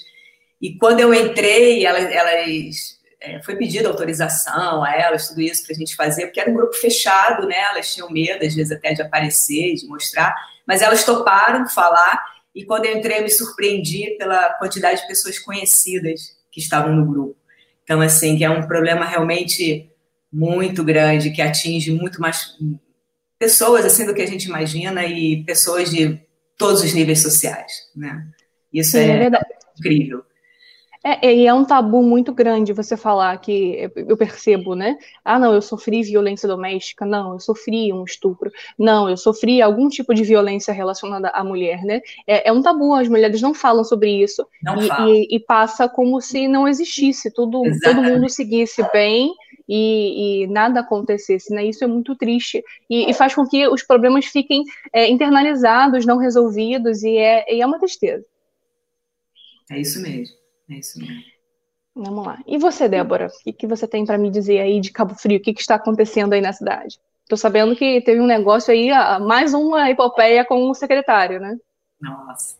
e 0.62 0.78
quando 0.78 1.00
eu 1.00 1.14
entrei, 1.14 1.86
elas, 1.86 2.06
elas 2.12 2.96
é, 3.20 3.42
foi 3.42 3.56
pedida 3.56 3.90
autorização 3.90 4.84
a 4.84 4.96
elas, 4.96 5.28
tudo 5.28 5.42
isso 5.42 5.66
para 5.66 5.76
a 5.76 5.78
gente 5.78 5.96
fazer, 5.96 6.28
porque 6.28 6.40
era 6.40 6.50
um 6.50 6.54
grupo 6.54 6.74
fechado, 6.74 7.48
né? 7.48 7.58
Elas 7.72 7.94
tinham 7.94 8.10
medo, 8.10 8.46
às 8.46 8.54
vezes, 8.54 8.72
até 8.72 8.94
de 8.94 9.02
aparecer, 9.02 9.76
de 9.76 9.88
mostrar, 9.88 10.36
mas 10.66 10.82
elas 10.82 11.04
toparam 11.04 11.68
falar. 11.68 12.24
E 12.54 12.64
quando 12.64 12.86
eu 12.86 12.98
entrei, 12.98 13.20
eu 13.20 13.24
me 13.24 13.30
surpreendi 13.30 14.16
pela 14.18 14.54
quantidade 14.54 15.02
de 15.02 15.08
pessoas 15.08 15.40
conhecidas 15.40 16.36
que 16.52 16.60
estavam 16.60 16.96
no 16.96 17.06
grupo. 17.06 17.36
Então, 17.84 18.00
assim, 18.02 18.38
que 18.38 18.44
é 18.44 18.50
um 18.50 18.66
problema 18.66 19.06
realmente 19.06 19.90
muito 20.32 20.84
grande, 20.84 21.32
que 21.32 21.42
atinge 21.42 21.92
muito 21.92 22.22
mais 22.22 22.56
pessoas, 23.38 23.86
assim, 23.86 24.06
do 24.06 24.14
que 24.14 24.22
a 24.22 24.28
gente 24.28 24.46
imagina, 24.46 25.06
e 25.06 25.44
pessoas 25.44 25.90
de 25.90 26.20
todos 26.58 26.82
os 26.82 26.94
níveis 26.94 27.22
sociais, 27.22 27.72
né? 27.96 28.26
Isso 28.72 28.92
Sim, 28.92 29.10
é, 29.10 29.26
é 29.26 29.32
incrível. 29.78 30.26
É, 31.08 31.36
e 31.36 31.46
é 31.46 31.54
um 31.54 31.64
tabu 31.64 32.02
muito 32.02 32.34
grande 32.34 32.74
você 32.74 32.98
falar 32.98 33.38
que 33.38 33.92
eu 33.96 34.18
percebo, 34.18 34.74
né? 34.74 34.98
Ah, 35.24 35.38
não, 35.38 35.54
eu 35.54 35.62
sofri 35.62 36.02
violência 36.02 36.48
doméstica, 36.50 37.06
não, 37.06 37.34
eu 37.34 37.40
sofri 37.40 37.94
um 37.94 38.04
estupro, 38.04 38.52
não, 38.76 39.08
eu 39.08 39.16
sofri 39.16 39.62
algum 39.62 39.88
tipo 39.88 40.16
de 40.16 40.24
violência 40.24 40.74
relacionada 40.74 41.30
à 41.30 41.44
mulher, 41.44 41.84
né? 41.84 42.02
É, 42.26 42.50
é 42.50 42.52
um 42.52 42.60
tabu, 42.60 42.96
as 42.96 43.08
mulheres 43.08 43.40
não 43.40 43.54
falam 43.54 43.84
sobre 43.84 44.24
isso 44.24 44.48
e, 44.64 45.04
e, 45.04 45.36
e, 45.36 45.40
passa 45.40 45.88
como 45.88 46.20
se 46.20 46.48
não 46.48 46.68
existisse, 46.68 47.30
tudo, 47.32 47.62
todo 47.84 48.02
mundo 48.02 48.28
seguisse 48.28 48.84
bem 48.92 49.32
e, 49.70 50.44
e, 50.44 50.48
nada 50.48 50.80
acontecesse, 50.80 51.54
né? 51.54 51.64
Isso 51.66 51.84
é 51.84 51.88
muito 51.88 52.16
triste 52.16 52.64
e, 52.90 53.08
e 53.08 53.14
faz 53.14 53.36
com 53.36 53.46
que 53.46 53.68
os 53.68 53.84
problemas 53.84 54.26
fiquem 54.26 54.64
é, 54.92 55.08
internalizados, 55.08 56.04
não 56.04 56.18
resolvidos 56.18 57.04
e 57.04 57.16
é, 57.16 57.54
e 57.54 57.62
é 57.62 57.66
uma 57.66 57.78
tristeza. 57.78 58.26
É 59.70 59.80
isso 59.80 60.02
mesmo. 60.02 60.45
É 60.70 60.76
isso 60.76 61.00
mesmo. 61.00 61.36
Vamos 61.96 62.26
lá. 62.26 62.40
E 62.46 62.58
você, 62.58 62.90
Débora? 62.90 63.28
O 63.28 63.44
que, 63.44 63.54
que 63.54 63.68
você 63.68 63.88
tem 63.88 64.06
para 64.06 64.18
me 64.18 64.30
dizer 64.30 64.60
aí 64.60 64.82
de 64.82 64.92
Cabo 64.92 65.16
Frio? 65.16 65.38
O 65.38 65.42
que, 65.42 65.54
que 65.54 65.62
está 65.62 65.76
acontecendo 65.76 66.34
aí 66.34 66.42
na 66.42 66.52
cidade? 66.52 67.00
Estou 67.24 67.38
sabendo 67.38 67.76
que 67.76 68.02
teve 68.02 68.20
um 68.20 68.26
negócio 68.28 68.72
aí, 68.72 68.90
mais 69.22 69.54
uma 69.54 69.90
epopeia 69.90 70.44
com 70.44 70.70
o 70.70 70.76
secretário, 70.76 71.40
né? 71.40 71.58
Nossa. 72.02 72.58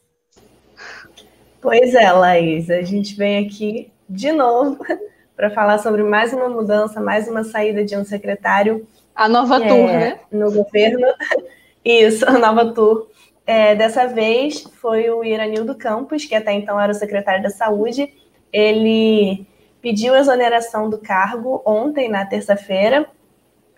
Pois 1.62 1.94
é, 1.94 2.12
Laís. 2.12 2.70
A 2.70 2.82
gente 2.82 3.16
vem 3.16 3.46
aqui 3.46 3.92
de 4.10 4.32
novo 4.32 4.84
para 5.36 5.50
falar 5.50 5.80
sobre 5.80 6.02
mais 6.02 6.32
uma 6.32 6.48
mudança, 6.48 7.02
mais 7.02 7.28
uma 7.28 7.44
saída 7.44 7.84
de 7.84 7.98
um 7.98 8.06
secretário. 8.06 8.88
A 9.14 9.28
nova 9.28 9.64
é, 9.64 9.68
tour, 9.68 9.88
né? 9.88 10.20
No 10.32 10.52
governo. 10.52 11.08
Isso, 11.84 12.26
a 12.28 12.40
nova 12.40 12.74
tour 12.74 13.08
é, 13.46 13.76
dessa 13.76 14.08
vez 14.08 14.64
foi 14.82 15.10
o 15.10 15.24
Iranildo 15.24 15.76
Campos, 15.76 16.26
que 16.26 16.34
até 16.34 16.52
então 16.54 16.80
era 16.80 16.92
o 16.92 16.96
secretário 16.96 17.44
da 17.44 17.50
Saúde. 17.50 18.12
Ele 18.52 19.46
pediu 19.82 20.16
exoneração 20.16 20.90
do 20.90 20.98
cargo 20.98 21.62
ontem, 21.66 22.10
na 22.10 22.26
terça-feira. 22.26 23.08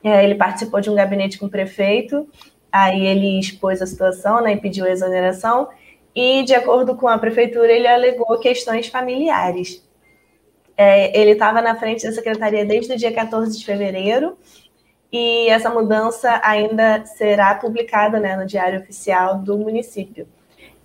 É, 0.03 0.23
ele 0.23 0.35
participou 0.35 0.79
de 0.79 0.89
um 0.89 0.95
gabinete 0.95 1.37
com 1.37 1.47
o 1.47 1.49
prefeito, 1.49 2.27
aí 2.71 3.05
ele 3.05 3.39
expôs 3.39 3.81
a 3.81 3.85
situação 3.85 4.41
né, 4.41 4.53
e 4.53 4.57
pediu 4.57 4.85
a 4.85 4.89
exoneração. 4.89 5.67
E, 6.15 6.43
de 6.43 6.55
acordo 6.55 6.95
com 6.95 7.07
a 7.07 7.17
prefeitura, 7.17 7.71
ele 7.71 7.87
alegou 7.87 8.39
questões 8.39 8.87
familiares. 8.87 9.85
É, 10.77 11.19
ele 11.19 11.31
estava 11.31 11.61
na 11.61 11.75
frente 11.75 12.05
da 12.05 12.11
secretaria 12.13 12.63
desde 12.63 12.93
o 12.93 12.97
dia 12.97 13.11
14 13.11 13.57
de 13.57 13.65
fevereiro 13.65 14.37
e 15.11 15.47
essa 15.49 15.69
mudança 15.69 16.39
ainda 16.43 17.05
será 17.05 17.55
publicada 17.55 18.19
né, 18.19 18.35
no 18.35 18.45
Diário 18.45 18.79
Oficial 18.79 19.39
do 19.39 19.57
município. 19.57 20.27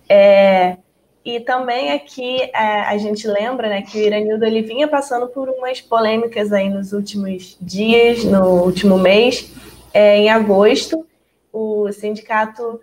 É, 0.07 0.77
e 1.25 1.39
também 1.39 1.91
aqui 1.91 2.41
é, 2.53 2.81
a 2.81 2.97
gente 2.97 3.27
lembra 3.27 3.69
né, 3.69 3.81
que 3.81 3.97
o 3.97 4.01
Iranildo 4.01 4.43
ele 4.45 4.61
vinha 4.61 4.87
passando 4.87 5.27
por 5.27 5.49
umas 5.49 5.79
polêmicas 5.81 6.51
aí 6.51 6.69
nos 6.69 6.93
últimos 6.93 7.57
dias, 7.61 8.23
no 8.23 8.63
último 8.63 8.97
mês, 8.97 9.51
é, 9.93 10.17
em 10.17 10.29
agosto, 10.29 11.05
o 11.51 11.91
Sindicato 11.91 12.79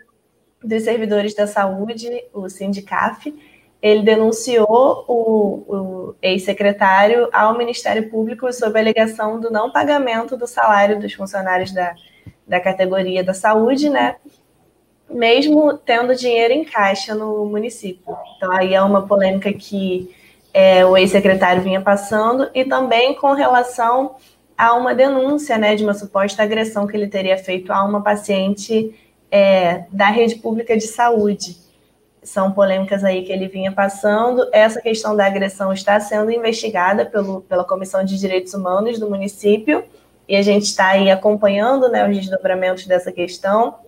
dos 0.63 0.83
Servidores 0.83 1.35
da 1.35 1.47
Saúde, 1.47 2.09
o 2.33 2.49
Sindicaf, 2.49 3.35
ele 3.83 4.03
denunciou 4.03 5.05
o, 5.09 5.65
o 5.69 6.15
ex-secretário 6.21 7.29
ao 7.33 7.57
Ministério 7.57 8.11
Público 8.11 8.53
sob 8.53 8.79
a 8.79 8.83
alegação 8.83 9.41
do 9.41 9.51
não 9.51 9.71
pagamento 9.71 10.37
do 10.37 10.47
salário 10.47 11.01
dos 11.01 11.15
funcionários 11.15 11.73
da, 11.73 11.95
da 12.47 12.61
categoria 12.61 13.25
da 13.25 13.33
saúde, 13.33 13.89
né? 13.89 14.17
Mesmo 15.09 15.79
tendo 15.79 16.15
dinheiro 16.15 16.53
em 16.53 16.65
caixa 16.65 17.15
no 17.15 17.47
município. 17.47 18.17
Então, 18.37 18.53
aí 18.53 18.75
é 18.75 18.83
uma 18.83 19.07
polêmica 19.07 19.53
que 19.53 20.15
é, 20.53 20.85
o 20.85 20.97
ex-secretário 20.97 21.63
vinha 21.63 21.81
passando, 21.81 22.51
e 22.55 22.65
também 22.65 23.15
com 23.15 23.33
relação 23.33 24.17
a 24.59 24.75
uma 24.75 24.95
denúncia 24.95 25.57
né, 25.57 25.75
de 25.75 25.83
uma 25.83 25.95
suposta 25.95 26.43
agressão 26.43 26.87
que 26.87 26.97
ele 26.97 27.09
teria 27.09 27.39
feito 27.39 27.73
a 27.73 27.83
uma 27.83 28.03
paciente 28.03 28.95
é, 29.31 29.85
da 29.91 30.07
rede 30.07 30.35
pública 30.35 30.77
de 30.77 30.87
saúde 30.87 31.70
são 32.23 32.53
polêmicas 32.53 33.03
aí 33.03 33.23
que 33.23 33.33
ele 33.33 33.49
vinha 33.49 33.73
passando. 33.73 34.49
Essa 34.53 34.81
questão 34.81 35.17
da 35.17 35.27
agressão 35.27 35.73
está 35.73 35.99
sendo 35.99 36.31
investigada 36.31 37.07
pelo, 37.07 37.43
pela 37.43 37.65
Comissão 37.65 38.05
de 38.05 38.19
Direitos 38.19 38.53
Humanos 38.55 38.99
do 38.99 39.09
município 39.09 39.85
e 40.29 40.37
a 40.37 40.43
gente 40.43 40.65
está 40.65 40.91
aí 40.91 41.11
acompanhando 41.11 41.89
né, 41.89 42.09
os 42.09 42.17
desdobramentos 42.17 42.87
dessa 42.87 43.11
questão. 43.11 43.79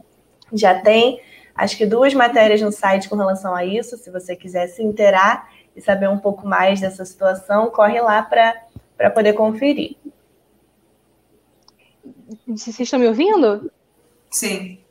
Já 0.53 0.81
tem, 0.81 1.21
acho 1.55 1.77
que 1.77 1.87
duas 1.87 2.15
matérias 2.15 2.61
no 2.61 2.73
site 2.73 3.09
com 3.09 3.17
relação 3.17 3.55
a 3.55 3.65
isso. 3.65 3.97
Se 3.97 4.11
você 4.11 4.35
quiser 4.35 4.67
se 4.67 4.83
inteirar 4.83 5.49
e 5.77 5.81
saber 5.81 6.09
um 6.09 6.19
pouco 6.19 6.47
mais 6.47 6.81
dessa 6.81 7.05
situação, 7.05 7.71
corre 7.71 8.01
lá 8.01 8.23
para 8.23 9.11
poder 9.11 9.35
conferir. 9.35 9.97
Vocês 12.47 12.81
estão 12.81 12.99
me 12.99 13.07
ouvindo? 13.07 13.71
Sim. 14.31 14.82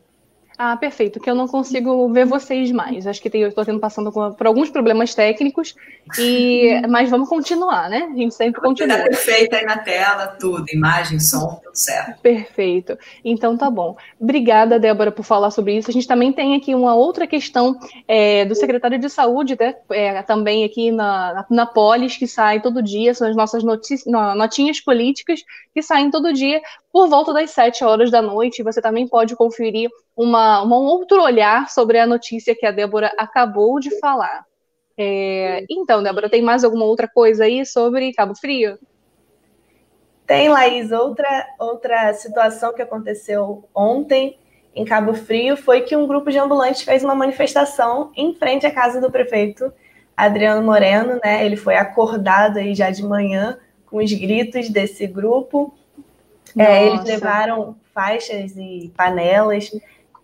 Ah, 0.64 0.78
perfeito, 0.78 1.20
que 1.20 1.28
eu 1.28 1.34
não 1.34 1.48
consigo 1.48 2.08
ver 2.14 2.24
vocês 2.24 2.72
mais. 2.72 3.08
Acho 3.08 3.20
que 3.20 3.32
tem, 3.32 3.42
eu 3.42 3.48
estou 3.48 3.66
tendo 3.66 3.80
passando 3.80 4.12
por 4.12 4.46
alguns 4.46 4.70
problemas 4.70 5.16
técnicos, 5.16 5.74
e 6.20 6.80
mas 6.88 7.10
vamos 7.10 7.28
continuar, 7.28 7.90
né? 7.90 8.08
A 8.14 8.16
gente 8.16 8.36
sempre 8.36 8.62
continua. 8.62 8.96
Está 8.96 9.10
perfeito 9.10 9.56
aí 9.56 9.66
na 9.66 9.80
tela, 9.80 10.28
tudo, 10.40 10.64
imagem, 10.72 11.20
som, 11.20 11.60
tudo 11.64 11.76
certo. 11.76 12.22
Perfeito. 12.22 12.96
Então 13.26 13.58
tá 13.58 13.72
bom. 13.72 13.98
Obrigada, 14.20 14.78
Débora, 14.78 15.12
por 15.12 15.24
falar 15.24 15.50
sobre 15.50 15.76
isso. 15.76 15.90
A 15.90 15.94
gente 15.94 16.08
também 16.08 16.32
tem 16.32 16.56
aqui 16.56 16.76
uma 16.76 16.94
outra 16.94 17.26
questão 17.26 17.76
é, 18.08 18.46
do 18.46 18.54
secretário 18.54 19.00
de 19.00 19.10
saúde, 19.10 19.58
né? 19.60 19.74
É, 19.90 20.22
também 20.22 20.64
aqui 20.64 20.92
na, 20.92 21.34
na, 21.34 21.46
na 21.50 21.66
Polis, 21.66 22.18
que 22.18 22.28
sai 22.28 22.62
todo 22.62 22.84
dia, 22.84 23.16
são 23.16 23.28
as 23.28 23.36
nossas 23.36 23.64
notícias, 23.64 24.06
notinhas 24.06 24.80
políticas 24.80 25.42
que 25.74 25.82
saem 25.82 26.12
todo 26.12 26.32
dia 26.32 26.62
por 26.92 27.10
volta 27.10 27.34
das 27.34 27.52
7 27.52 27.84
horas 27.84 28.12
da 28.12 28.22
noite. 28.22 28.64
Você 28.64 28.82
também 28.82 29.08
pode 29.08 29.36
conferir 29.36 29.90
uma, 30.16 30.64
um 30.64 30.72
outro 30.72 31.22
olhar 31.22 31.70
sobre 31.70 31.98
a 31.98 32.08
notícia 32.08 32.56
que 32.56 32.66
a 32.66 32.72
Débora 32.72 33.12
acabou 33.18 33.80
de 33.80 33.98
falar. 34.00 34.46
É, 34.98 35.66
então, 35.70 36.04
Débora, 36.04 36.30
tem 36.30 36.42
mais 36.42 36.64
alguma 36.64 36.86
outra 36.86 37.08
coisa 37.08 37.46
aí 37.46 37.66
sobre 37.66 38.14
Cabo 38.14 38.36
Frio? 38.36 38.78
tem, 40.32 40.48
Laís, 40.48 40.94
outra, 40.94 41.46
outra 41.60 42.14
situação 42.14 42.74
que 42.74 42.82
aconteceu 42.82 43.68
ontem 43.76 44.38
em 44.74 44.86
Cabo 44.86 45.14
Frio 45.14 45.58
foi 45.58 45.82
que 45.82 45.94
um 45.94 46.08
grupo 46.08 46.32
de 46.32 46.38
ambulantes 46.38 46.84
fez 46.84 47.04
uma 47.04 47.14
manifestação 47.14 48.14
em 48.16 48.34
frente 48.34 48.66
à 48.66 48.72
casa 48.72 49.02
do 49.02 49.12
prefeito 49.12 49.74
Adriano 50.16 50.66
Moreno, 50.66 51.20
né? 51.22 51.46
Ele 51.46 51.58
foi 51.58 51.76
acordado 51.76 52.60
aí 52.60 52.74
já 52.74 52.90
de 52.90 53.04
manhã 53.04 53.60
com 53.86 53.98
os 53.98 54.10
gritos 54.14 54.70
desse 54.70 55.06
grupo. 55.06 55.74
É, 56.58 56.88
eles 56.88 57.04
levaram 57.04 57.76
faixas 57.94 58.56
e 58.58 58.92
panelas 58.96 59.72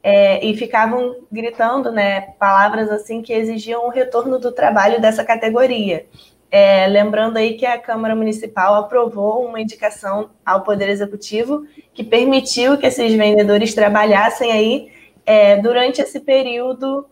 é, 0.03 0.45
e 0.45 0.55
ficavam 0.55 1.17
gritando, 1.31 1.91
né, 1.91 2.21
palavras 2.39 2.89
assim 2.89 3.21
que 3.21 3.33
exigiam 3.33 3.85
o 3.85 3.89
retorno 3.89 4.39
do 4.39 4.51
trabalho 4.51 5.01
dessa 5.01 5.23
categoria. 5.23 6.05
É, 6.49 6.87
lembrando 6.87 7.37
aí 7.37 7.55
que 7.55 7.65
a 7.65 7.77
Câmara 7.77 8.15
Municipal 8.15 8.75
aprovou 8.75 9.45
uma 9.45 9.59
indicação 9.59 10.29
ao 10.45 10.63
Poder 10.63 10.87
Executivo 10.87 11.65
que 11.93 12.03
permitiu 12.05 12.77
que 12.77 12.85
esses 12.85 13.13
vendedores 13.13 13.73
trabalhassem 13.73 14.51
aí 14.51 14.91
é, 15.25 15.57
durante 15.57 16.01
esse 16.01 16.21
período, 16.21 17.05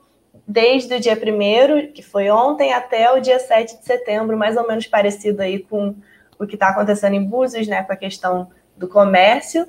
desde 0.47 0.95
o 0.95 0.99
dia 0.99 1.15
1 1.15 1.91
que 1.91 2.01
foi 2.01 2.29
ontem, 2.29 2.71
até 2.71 3.11
o 3.11 3.19
dia 3.19 3.39
7 3.39 3.79
de 3.79 3.83
setembro, 3.83 4.37
mais 4.37 4.55
ou 4.55 4.65
menos 4.65 4.87
parecido 4.87 5.41
aí 5.41 5.59
com 5.59 5.95
o 6.39 6.47
que 6.47 6.55
está 6.55 6.69
acontecendo 6.69 7.15
em 7.15 7.23
Búzios, 7.23 7.67
né, 7.67 7.83
com 7.83 7.91
a 7.91 7.97
questão 7.97 8.49
do 8.75 8.87
comércio. 8.87 9.67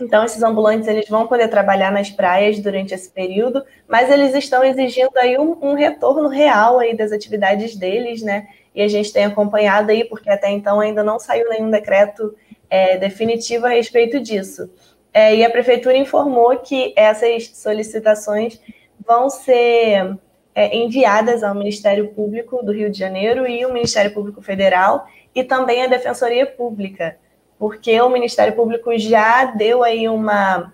Então, 0.00 0.24
esses 0.24 0.42
ambulantes 0.42 0.86
eles 0.88 1.08
vão 1.08 1.26
poder 1.26 1.48
trabalhar 1.48 1.90
nas 1.90 2.10
praias 2.10 2.58
durante 2.58 2.92
esse 2.92 3.10
período, 3.10 3.64
mas 3.88 4.10
eles 4.10 4.34
estão 4.34 4.62
exigindo 4.62 5.16
aí 5.16 5.38
um, 5.38 5.56
um 5.62 5.74
retorno 5.74 6.28
real 6.28 6.78
aí 6.78 6.94
das 6.94 7.12
atividades 7.12 7.74
deles, 7.76 8.20
né? 8.20 8.46
E 8.74 8.82
a 8.82 8.88
gente 8.88 9.10
tem 9.10 9.24
acompanhado 9.24 9.90
aí, 9.90 10.04
porque 10.04 10.28
até 10.28 10.50
então 10.50 10.80
ainda 10.80 11.02
não 11.02 11.18
saiu 11.18 11.48
nenhum 11.48 11.70
decreto 11.70 12.36
é, 12.68 12.98
definitivo 12.98 13.64
a 13.64 13.70
respeito 13.70 14.20
disso. 14.20 14.70
É, 15.14 15.34
e 15.34 15.42
a 15.42 15.48
prefeitura 15.48 15.96
informou 15.96 16.58
que 16.58 16.92
essas 16.94 17.48
solicitações 17.54 18.60
vão 19.06 19.30
ser 19.30 20.18
é, 20.54 20.76
enviadas 20.76 21.42
ao 21.42 21.54
Ministério 21.54 22.08
Público 22.08 22.62
do 22.62 22.70
Rio 22.70 22.90
de 22.90 22.98
Janeiro 22.98 23.46
e 23.46 23.64
o 23.64 23.72
Ministério 23.72 24.12
Público 24.12 24.42
Federal 24.42 25.06
e 25.34 25.42
também 25.42 25.82
a 25.82 25.86
Defensoria 25.86 26.44
Pública 26.46 27.16
porque 27.58 28.00
o 28.00 28.08
Ministério 28.08 28.54
Público 28.54 28.96
já 28.98 29.46
deu 29.46 29.82
aí 29.82 30.08
uma, 30.08 30.72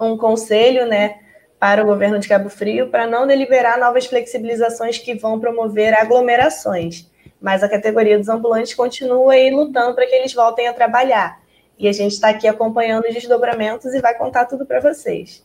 um 0.00 0.16
conselho, 0.16 0.86
né, 0.86 1.18
para 1.58 1.82
o 1.82 1.86
governo 1.86 2.18
de 2.18 2.28
Cabo 2.28 2.50
Frio 2.50 2.90
para 2.90 3.06
não 3.06 3.26
deliberar 3.26 3.78
novas 3.78 4.04
flexibilizações 4.04 4.98
que 4.98 5.14
vão 5.14 5.40
promover 5.40 5.94
aglomerações. 5.94 7.10
Mas 7.40 7.62
a 7.62 7.68
categoria 7.68 8.18
dos 8.18 8.28
ambulantes 8.28 8.74
continua 8.74 9.32
aí 9.32 9.50
lutando 9.50 9.94
para 9.94 10.06
que 10.06 10.14
eles 10.14 10.34
voltem 10.34 10.68
a 10.68 10.74
trabalhar. 10.74 11.40
E 11.78 11.88
a 11.88 11.92
gente 11.92 12.12
está 12.12 12.28
aqui 12.28 12.46
acompanhando 12.46 13.06
os 13.06 13.14
desdobramentos 13.14 13.94
e 13.94 14.00
vai 14.00 14.14
contar 14.14 14.44
tudo 14.44 14.66
para 14.66 14.80
vocês. 14.80 15.42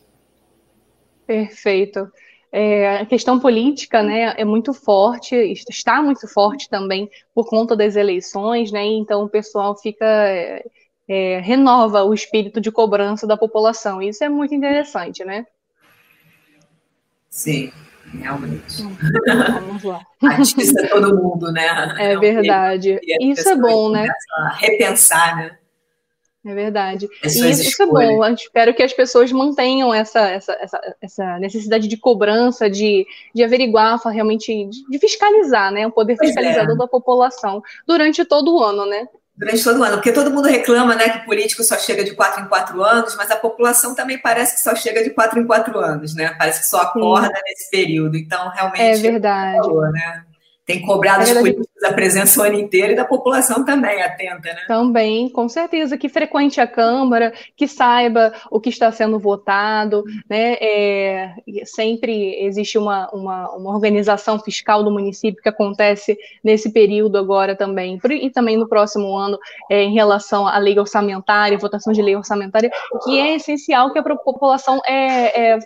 Perfeito. 1.26 2.12
É, 2.52 2.98
a 2.98 3.06
questão 3.06 3.38
política 3.38 4.02
né, 4.02 4.34
é 4.36 4.44
muito 4.44 4.74
forte, 4.74 5.36
está 5.68 6.02
muito 6.02 6.26
forte 6.26 6.68
também 6.68 7.08
por 7.32 7.48
conta 7.48 7.76
das 7.76 7.94
eleições, 7.94 8.72
né? 8.72 8.84
Então 8.84 9.22
o 9.22 9.28
pessoal 9.28 9.76
fica 9.76 10.04
é, 10.04 10.64
é, 11.08 11.38
renova 11.40 12.02
o 12.02 12.12
espírito 12.12 12.60
de 12.60 12.72
cobrança 12.72 13.24
da 13.24 13.36
população. 13.36 14.02
Isso 14.02 14.24
é 14.24 14.28
muito 14.28 14.52
interessante, 14.52 15.24
né? 15.24 15.46
Sim, 17.28 17.72
realmente. 18.18 18.82
Vamos 18.82 19.84
lá. 19.84 20.00
Atiça 20.20 20.88
todo 20.88 21.16
mundo, 21.16 21.52
né? 21.52 21.94
É 21.98 22.18
verdade. 22.18 22.98
Isso 23.20 23.48
é 23.48 23.56
bom, 23.56 23.90
né? 23.90 24.08
repensar, 24.58 25.36
né? 25.36 25.59
É 26.44 26.54
verdade. 26.54 27.06
e 27.22 27.26
isso, 27.26 27.46
isso, 27.46 27.82
é 27.82 27.86
bom. 27.86 28.00
Eu 28.00 28.34
espero 28.34 28.72
que 28.72 28.82
as 28.82 28.92
pessoas 28.92 29.30
mantenham 29.30 29.92
essa, 29.92 30.20
essa, 30.20 30.52
essa, 30.60 30.96
essa 31.00 31.38
necessidade 31.38 31.86
de 31.86 31.98
cobrança, 31.98 32.68
de, 32.70 33.06
de 33.34 33.44
averiguar, 33.44 33.98
realmente, 34.06 34.66
de, 34.66 34.98
fiscalizar, 34.98 35.70
né? 35.70 35.86
O 35.86 35.92
poder 35.92 36.16
pois 36.16 36.28
fiscalizador 36.28 36.74
é. 36.74 36.78
da 36.78 36.88
população 36.88 37.62
durante 37.86 38.24
todo 38.24 38.54
o 38.54 38.62
ano, 38.62 38.86
né? 38.86 39.06
Durante 39.36 39.62
todo 39.62 39.80
o 39.80 39.82
ano, 39.82 39.96
porque 39.96 40.12
todo 40.12 40.30
mundo 40.30 40.48
reclama, 40.48 40.94
né, 40.94 41.08
que 41.08 41.18
o 41.18 41.24
político 41.24 41.64
só 41.64 41.78
chega 41.78 42.04
de 42.04 42.14
quatro 42.14 42.42
em 42.42 42.48
quatro 42.48 42.82
anos, 42.82 43.16
mas 43.16 43.30
a 43.30 43.36
população 43.36 43.94
também 43.94 44.18
parece 44.18 44.54
que 44.54 44.60
só 44.60 44.74
chega 44.74 45.02
de 45.02 45.10
quatro 45.10 45.40
em 45.40 45.46
quatro 45.46 45.78
anos, 45.78 46.14
né? 46.14 46.34
Parece 46.38 46.60
que 46.60 46.68
só 46.68 46.82
acorda 46.82 47.28
Sim. 47.28 47.42
nesse 47.46 47.70
período. 47.70 48.16
Então, 48.16 48.50
realmente. 48.50 48.82
É 48.82 48.96
verdade. 48.96 49.58
Falou, 49.58 49.90
né? 49.90 50.24
Tem 50.70 50.80
cobrado 50.80 51.24
dos 51.24 51.32
políticos 51.32 51.66
a 51.82 51.92
presença 51.92 52.40
o 52.40 52.44
ano 52.44 52.58
inteiro 52.58 52.92
e 52.92 52.96
da 52.96 53.04
população 53.04 53.64
também 53.64 54.02
atenta, 54.02 54.52
né? 54.52 54.60
Também, 54.68 55.28
com 55.30 55.48
certeza, 55.48 55.96
que 55.96 56.08
frequente 56.08 56.60
a 56.60 56.66
Câmara, 56.66 57.32
que 57.56 57.66
saiba 57.66 58.32
o 58.50 58.60
que 58.60 58.68
está 58.68 58.92
sendo 58.92 59.18
votado, 59.18 60.04
né? 60.28 60.56
É, 60.60 61.34
sempre 61.64 62.44
existe 62.44 62.78
uma, 62.78 63.08
uma, 63.10 63.50
uma, 63.56 63.74
organização 63.74 64.38
fiscal 64.38 64.84
do 64.84 64.90
município 64.90 65.42
que 65.42 65.48
acontece 65.48 66.16
nesse 66.44 66.70
período 66.70 67.16
agora 67.16 67.56
também, 67.56 67.98
e 68.10 68.30
também 68.30 68.56
no 68.56 68.68
próximo 68.68 69.16
ano, 69.16 69.38
é, 69.70 69.82
em 69.82 69.94
relação 69.94 70.46
à 70.46 70.58
lei 70.58 70.78
orçamentária, 70.78 71.58
votação 71.58 71.92
de 71.92 72.02
lei 72.02 72.14
orçamentária, 72.14 72.70
que 73.04 73.18
é 73.18 73.36
essencial 73.36 73.92
que 73.92 73.98
a 73.98 74.02
população 74.02 74.80
é, 74.86 75.54
é 75.54 75.58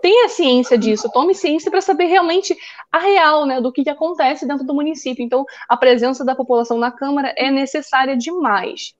tenha 0.00 0.28
ciência 0.28 0.76
disso, 0.76 1.10
tome 1.12 1.34
ciência 1.34 1.70
para 1.70 1.80
saber 1.80 2.06
realmente 2.06 2.56
a 2.90 2.98
real, 2.98 3.46
né, 3.46 3.60
do 3.60 3.72
que, 3.72 3.84
que 3.84 3.90
acontece 3.90 4.46
dentro 4.46 4.64
do 4.64 4.74
município. 4.74 5.24
Então, 5.24 5.44
a 5.68 5.76
presença 5.76 6.24
da 6.24 6.34
população 6.34 6.78
na 6.78 6.90
Câmara 6.90 7.34
é 7.36 7.50
necessária 7.50 8.16
demais. 8.16 8.94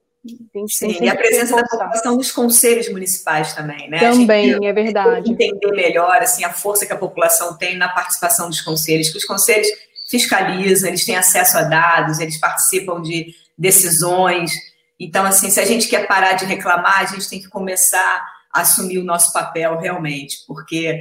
Sim, 0.68 0.98
e 1.00 1.08
a 1.08 1.16
presença 1.16 1.56
da 1.56 1.62
população 1.66 2.16
nos 2.16 2.30
conselhos 2.30 2.90
municipais 2.90 3.54
também, 3.54 3.88
né? 3.88 4.00
Também, 4.00 4.52
gente, 4.52 4.66
é 4.66 4.72
verdade. 4.72 5.32
Entender 5.32 5.72
melhor 5.72 6.18
assim, 6.18 6.44
a 6.44 6.52
força 6.52 6.84
que 6.84 6.92
a 6.92 6.96
população 6.96 7.56
tem 7.56 7.76
na 7.78 7.88
participação 7.88 8.50
dos 8.50 8.60
conselhos, 8.60 9.08
que 9.08 9.16
os 9.16 9.24
conselhos 9.24 9.66
fiscalizam, 10.10 10.88
eles 10.88 11.06
têm 11.06 11.16
acesso 11.16 11.56
a 11.56 11.62
dados, 11.62 12.18
eles 12.18 12.38
participam 12.38 13.00
de 13.00 13.34
decisões. 13.56 14.52
Então, 14.98 15.24
assim, 15.24 15.48
se 15.48 15.58
a 15.58 15.64
gente 15.64 15.88
quer 15.88 16.06
parar 16.06 16.34
de 16.34 16.44
reclamar, 16.44 17.00
a 17.00 17.06
gente 17.06 17.28
tem 17.28 17.40
que 17.40 17.48
começar 17.48 18.22
assumir 18.52 18.98
o 18.98 19.04
nosso 19.04 19.32
papel 19.32 19.78
realmente, 19.78 20.44
porque 20.46 21.00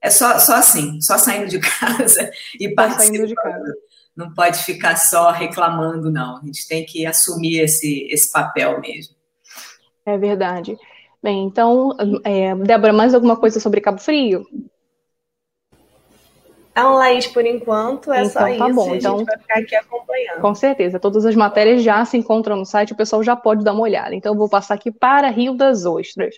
é 0.00 0.10
só, 0.10 0.38
só 0.38 0.56
assim, 0.56 1.00
só 1.00 1.16
saindo 1.16 1.48
de 1.48 1.58
casa 1.80 2.30
e 2.58 2.74
participando. 2.74 3.26
de 3.26 3.34
casa. 3.34 3.74
Não 4.14 4.34
pode 4.34 4.62
ficar 4.64 4.96
só 4.96 5.30
reclamando, 5.30 6.10
não. 6.10 6.36
A 6.36 6.40
gente 6.44 6.68
tem 6.68 6.84
que 6.84 7.06
assumir 7.06 7.60
esse, 7.60 8.06
esse 8.10 8.30
papel 8.30 8.80
mesmo. 8.80 9.14
É 10.04 10.18
verdade. 10.18 10.76
Bem, 11.22 11.44
então, 11.44 11.96
é, 12.24 12.54
Débora, 12.56 12.92
mais 12.92 13.14
alguma 13.14 13.36
coisa 13.36 13.60
sobre 13.60 13.80
Cabo 13.80 14.00
Frio? 14.00 14.44
Não, 16.74 16.94
Laís, 16.94 17.26
por 17.26 17.44
enquanto 17.46 18.12
é 18.12 18.24
então, 18.24 18.30
só 18.30 18.40
tá 18.40 18.50
isso. 18.50 18.74
Bom. 18.74 18.94
Então, 18.94 19.14
a 19.14 19.18
gente 19.18 19.26
vai 19.26 19.38
ficar 19.38 19.58
aqui 19.60 19.76
acompanhando. 19.76 20.40
Com 20.40 20.54
certeza. 20.54 20.98
Todas 20.98 21.24
as 21.24 21.36
matérias 21.36 21.82
já 21.82 22.04
se 22.04 22.16
encontram 22.16 22.56
no 22.56 22.66
site, 22.66 22.92
o 22.92 22.96
pessoal 22.96 23.22
já 23.22 23.36
pode 23.36 23.62
dar 23.62 23.72
uma 23.72 23.82
olhada. 23.82 24.14
Então, 24.14 24.32
eu 24.32 24.38
vou 24.38 24.48
passar 24.48 24.74
aqui 24.74 24.90
para 24.90 25.28
Rio 25.28 25.54
das 25.54 25.84
Ostras. 25.84 26.34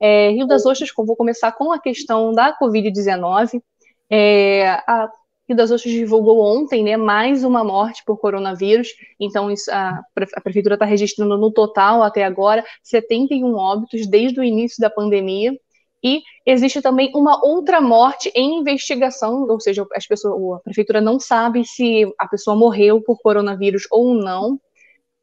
É, 0.00 0.30
Rio 0.30 0.46
das 0.46 0.66
Ostras, 0.66 0.90
vou 0.96 1.16
começar 1.16 1.52
com 1.52 1.72
a 1.72 1.78
questão 1.78 2.32
da 2.32 2.56
Covid-19. 2.58 3.62
É, 4.10 4.68
a 4.86 5.10
Rio 5.48 5.56
das 5.56 5.70
Ostras 5.70 5.92
divulgou 5.92 6.40
ontem 6.40 6.82
né, 6.82 6.96
mais 6.96 7.44
uma 7.44 7.62
morte 7.62 8.02
por 8.04 8.18
coronavírus, 8.18 8.88
então 9.20 9.50
isso, 9.50 9.70
a, 9.70 10.00
a, 10.34 10.40
Prefeitura 10.40 10.74
está 10.74 10.86
registrando 10.86 11.36
no 11.36 11.50
total, 11.50 12.02
até 12.02 12.24
agora, 12.24 12.64
71 12.82 13.54
óbitos 13.54 14.06
desde 14.06 14.40
o 14.40 14.44
início 14.44 14.80
da 14.80 14.88
pandemia. 14.88 15.52
E 16.02 16.22
existe 16.44 16.82
também 16.82 17.10
uma 17.14 17.42
outra 17.42 17.80
morte 17.80 18.30
em 18.34 18.58
investigação, 18.58 19.46
ou 19.48 19.58
seja, 19.58 19.86
as 19.94 20.06
pessoas, 20.06 20.60
a 20.60 20.62
Prefeitura 20.62 21.00
não 21.00 21.18
sabe 21.18 21.64
se 21.64 22.04
a 22.18 22.28
pessoa 22.28 22.54
morreu 22.54 23.00
por 23.02 23.18
coronavírus 23.22 23.86
ou 23.90 24.14
não. 24.14 24.58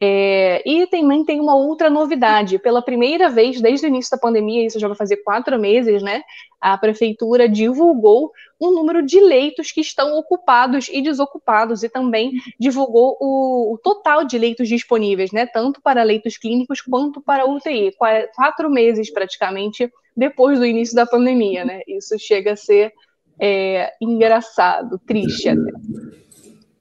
É, 0.03 0.63
e 0.67 0.87
também 0.87 1.23
tem 1.23 1.39
uma 1.39 1.55
outra 1.55 1.87
novidade. 1.87 2.57
Pela 2.57 2.81
primeira 2.81 3.29
vez 3.29 3.61
desde 3.61 3.85
o 3.85 3.89
início 3.89 4.09
da 4.09 4.17
pandemia, 4.17 4.65
isso 4.65 4.79
já 4.79 4.87
vai 4.87 4.97
fazer 4.97 5.17
quatro 5.17 5.59
meses, 5.59 6.01
né? 6.01 6.23
A 6.59 6.75
prefeitura 6.75 7.47
divulgou 7.47 8.31
um 8.59 8.71
número 8.71 9.03
de 9.05 9.19
leitos 9.19 9.71
que 9.71 9.79
estão 9.79 10.17
ocupados 10.17 10.89
e 10.91 11.03
desocupados, 11.03 11.83
e 11.83 11.89
também 11.89 12.31
divulgou 12.59 13.15
o, 13.21 13.73
o 13.75 13.77
total 13.77 14.25
de 14.25 14.39
leitos 14.39 14.67
disponíveis, 14.67 15.31
né? 15.31 15.45
Tanto 15.45 15.79
para 15.79 16.01
leitos 16.01 16.35
clínicos 16.35 16.81
quanto 16.81 17.21
para 17.21 17.47
UTI. 17.47 17.93
Quatro 18.35 18.71
meses 18.71 19.13
praticamente 19.13 19.91
depois 20.17 20.57
do 20.57 20.65
início 20.65 20.95
da 20.95 21.05
pandemia, 21.05 21.63
né? 21.63 21.81
Isso 21.87 22.17
chega 22.17 22.53
a 22.53 22.57
ser 22.57 22.91
é, 23.39 23.93
engraçado, 24.01 24.99
triste 25.05 25.47
até. 25.47 25.71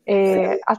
É, 0.06 0.60
a 0.66 0.74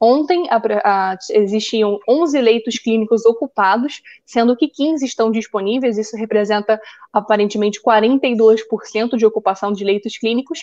Ontem 0.00 0.46
a, 0.48 0.60
a, 0.84 1.18
existiam 1.30 1.98
11 2.08 2.40
leitos 2.40 2.78
clínicos 2.78 3.24
ocupados, 3.26 4.00
sendo 4.24 4.56
que 4.56 4.68
15 4.68 5.04
estão 5.04 5.30
disponíveis, 5.30 5.98
isso 5.98 6.16
representa 6.16 6.80
aparentemente 7.12 7.80
42% 7.82 9.16
de 9.16 9.26
ocupação 9.26 9.72
de 9.72 9.84
leitos 9.84 10.16
clínicos. 10.16 10.60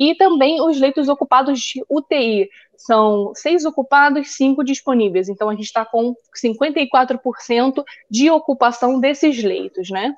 E 0.00 0.14
também 0.14 0.62
os 0.62 0.78
leitos 0.80 1.08
ocupados 1.08 1.58
de 1.58 1.84
UTI. 1.88 2.48
São 2.76 3.32
seis 3.34 3.64
ocupados, 3.64 4.36
cinco 4.36 4.62
disponíveis. 4.62 5.28
Então, 5.28 5.48
a 5.48 5.52
gente 5.52 5.64
está 5.64 5.84
com 5.84 6.14
54% 6.40 7.82
de 8.08 8.30
ocupação 8.30 9.00
desses 9.00 9.42
leitos, 9.42 9.90
né? 9.90 10.14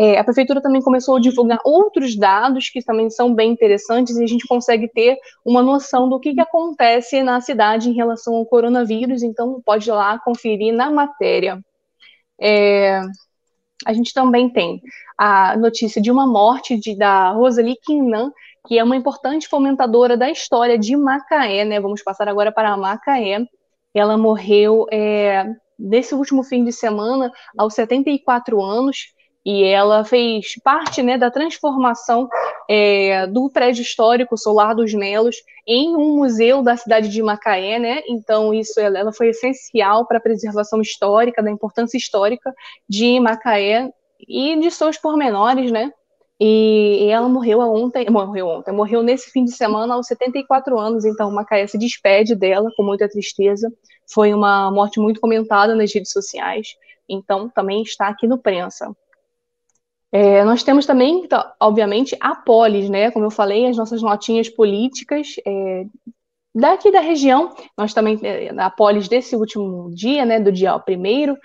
É, 0.00 0.16
a 0.16 0.22
prefeitura 0.22 0.60
também 0.60 0.80
começou 0.80 1.16
a 1.16 1.20
divulgar 1.20 1.58
outros 1.64 2.16
dados 2.16 2.70
que 2.70 2.80
também 2.80 3.10
são 3.10 3.34
bem 3.34 3.50
interessantes 3.50 4.16
e 4.16 4.22
a 4.22 4.26
gente 4.28 4.46
consegue 4.46 4.86
ter 4.86 5.18
uma 5.44 5.60
noção 5.60 6.08
do 6.08 6.20
que, 6.20 6.34
que 6.34 6.40
acontece 6.40 7.20
na 7.20 7.40
cidade 7.40 7.90
em 7.90 7.94
relação 7.94 8.36
ao 8.36 8.46
coronavírus. 8.46 9.24
Então, 9.24 9.60
pode 9.66 9.90
ir 9.90 9.92
lá 9.92 10.16
conferir 10.20 10.72
na 10.72 10.88
matéria. 10.88 11.60
É, 12.40 13.00
a 13.84 13.92
gente 13.92 14.14
também 14.14 14.48
tem 14.48 14.80
a 15.18 15.56
notícia 15.56 16.00
de 16.00 16.12
uma 16.12 16.28
morte 16.28 16.78
de, 16.78 16.96
da 16.96 17.32
Rosalie 17.32 17.76
Quinnan, 17.82 18.30
que 18.68 18.78
é 18.78 18.84
uma 18.84 18.94
importante 18.94 19.48
fomentadora 19.48 20.16
da 20.16 20.30
história 20.30 20.78
de 20.78 20.96
Macaé, 20.96 21.64
né? 21.64 21.80
Vamos 21.80 22.04
passar 22.04 22.28
agora 22.28 22.52
para 22.52 22.76
Macaé. 22.76 23.44
Ela 23.92 24.16
morreu 24.16 24.86
é, 24.92 25.44
nesse 25.76 26.14
último 26.14 26.44
fim 26.44 26.62
de 26.62 26.70
semana, 26.70 27.32
aos 27.56 27.74
74 27.74 28.62
anos, 28.62 29.17
e 29.50 29.64
ela 29.64 30.04
fez 30.04 30.56
parte 30.62 31.02
né, 31.02 31.16
da 31.16 31.30
transformação 31.30 32.28
é, 32.68 33.26
do 33.26 33.48
prédio 33.48 33.80
histórico 33.80 34.36
Solar 34.36 34.74
dos 34.74 34.92
Melos 34.92 35.36
em 35.66 35.96
um 35.96 36.16
museu 36.16 36.62
da 36.62 36.76
cidade 36.76 37.08
de 37.08 37.22
Macaé, 37.22 37.78
né? 37.78 38.02
Então 38.06 38.52
isso 38.52 38.78
ela 38.78 39.10
foi 39.10 39.28
essencial 39.28 40.04
para 40.04 40.18
a 40.18 40.20
preservação 40.20 40.82
histórica, 40.82 41.42
da 41.42 41.50
importância 41.50 41.96
histórica 41.96 42.54
de 42.86 43.18
Macaé 43.20 43.90
e 44.28 44.54
de 44.60 44.70
seus 44.70 44.98
pormenores, 44.98 45.72
né? 45.72 45.90
E, 46.38 47.08
ela 47.10 47.26
morreu 47.26 47.60
ontem, 47.60 48.06
morreu 48.10 48.48
ontem, 48.48 48.70
morreu 48.70 49.02
nesse 49.02 49.30
fim 49.30 49.44
de 49.44 49.52
semana 49.52 49.94
aos 49.94 50.08
74 50.08 50.78
anos, 50.78 51.06
então 51.06 51.30
Macaé 51.30 51.66
se 51.66 51.78
despede 51.78 52.34
dela 52.34 52.70
com 52.76 52.82
muita 52.82 53.08
tristeza. 53.08 53.72
Foi 54.12 54.34
uma 54.34 54.70
morte 54.70 55.00
muito 55.00 55.22
comentada 55.22 55.74
nas 55.74 55.90
redes 55.90 56.12
sociais, 56.12 56.76
então 57.08 57.48
também 57.48 57.80
está 57.80 58.08
aqui 58.08 58.26
no 58.26 58.36
prensa. 58.36 58.94
É, 60.10 60.42
nós 60.42 60.62
temos 60.62 60.86
também, 60.86 61.24
então, 61.24 61.44
obviamente, 61.60 62.16
a 62.20 62.34
polis, 62.34 62.88
né? 62.88 63.10
Como 63.10 63.26
eu 63.26 63.30
falei, 63.30 63.66
as 63.66 63.76
nossas 63.76 64.00
notinhas 64.00 64.48
políticas 64.48 65.34
é, 65.46 65.84
daqui 66.54 66.90
da 66.90 67.00
região. 67.00 67.54
Nós 67.76 67.92
também, 67.92 68.18
é, 68.22 68.50
a 68.58 68.70
polis 68.70 69.08
desse 69.08 69.36
último 69.36 69.90
dia, 69.94 70.24
né, 70.24 70.40
do 70.40 70.50
dia 70.50 70.78
primeiro, 70.78 71.36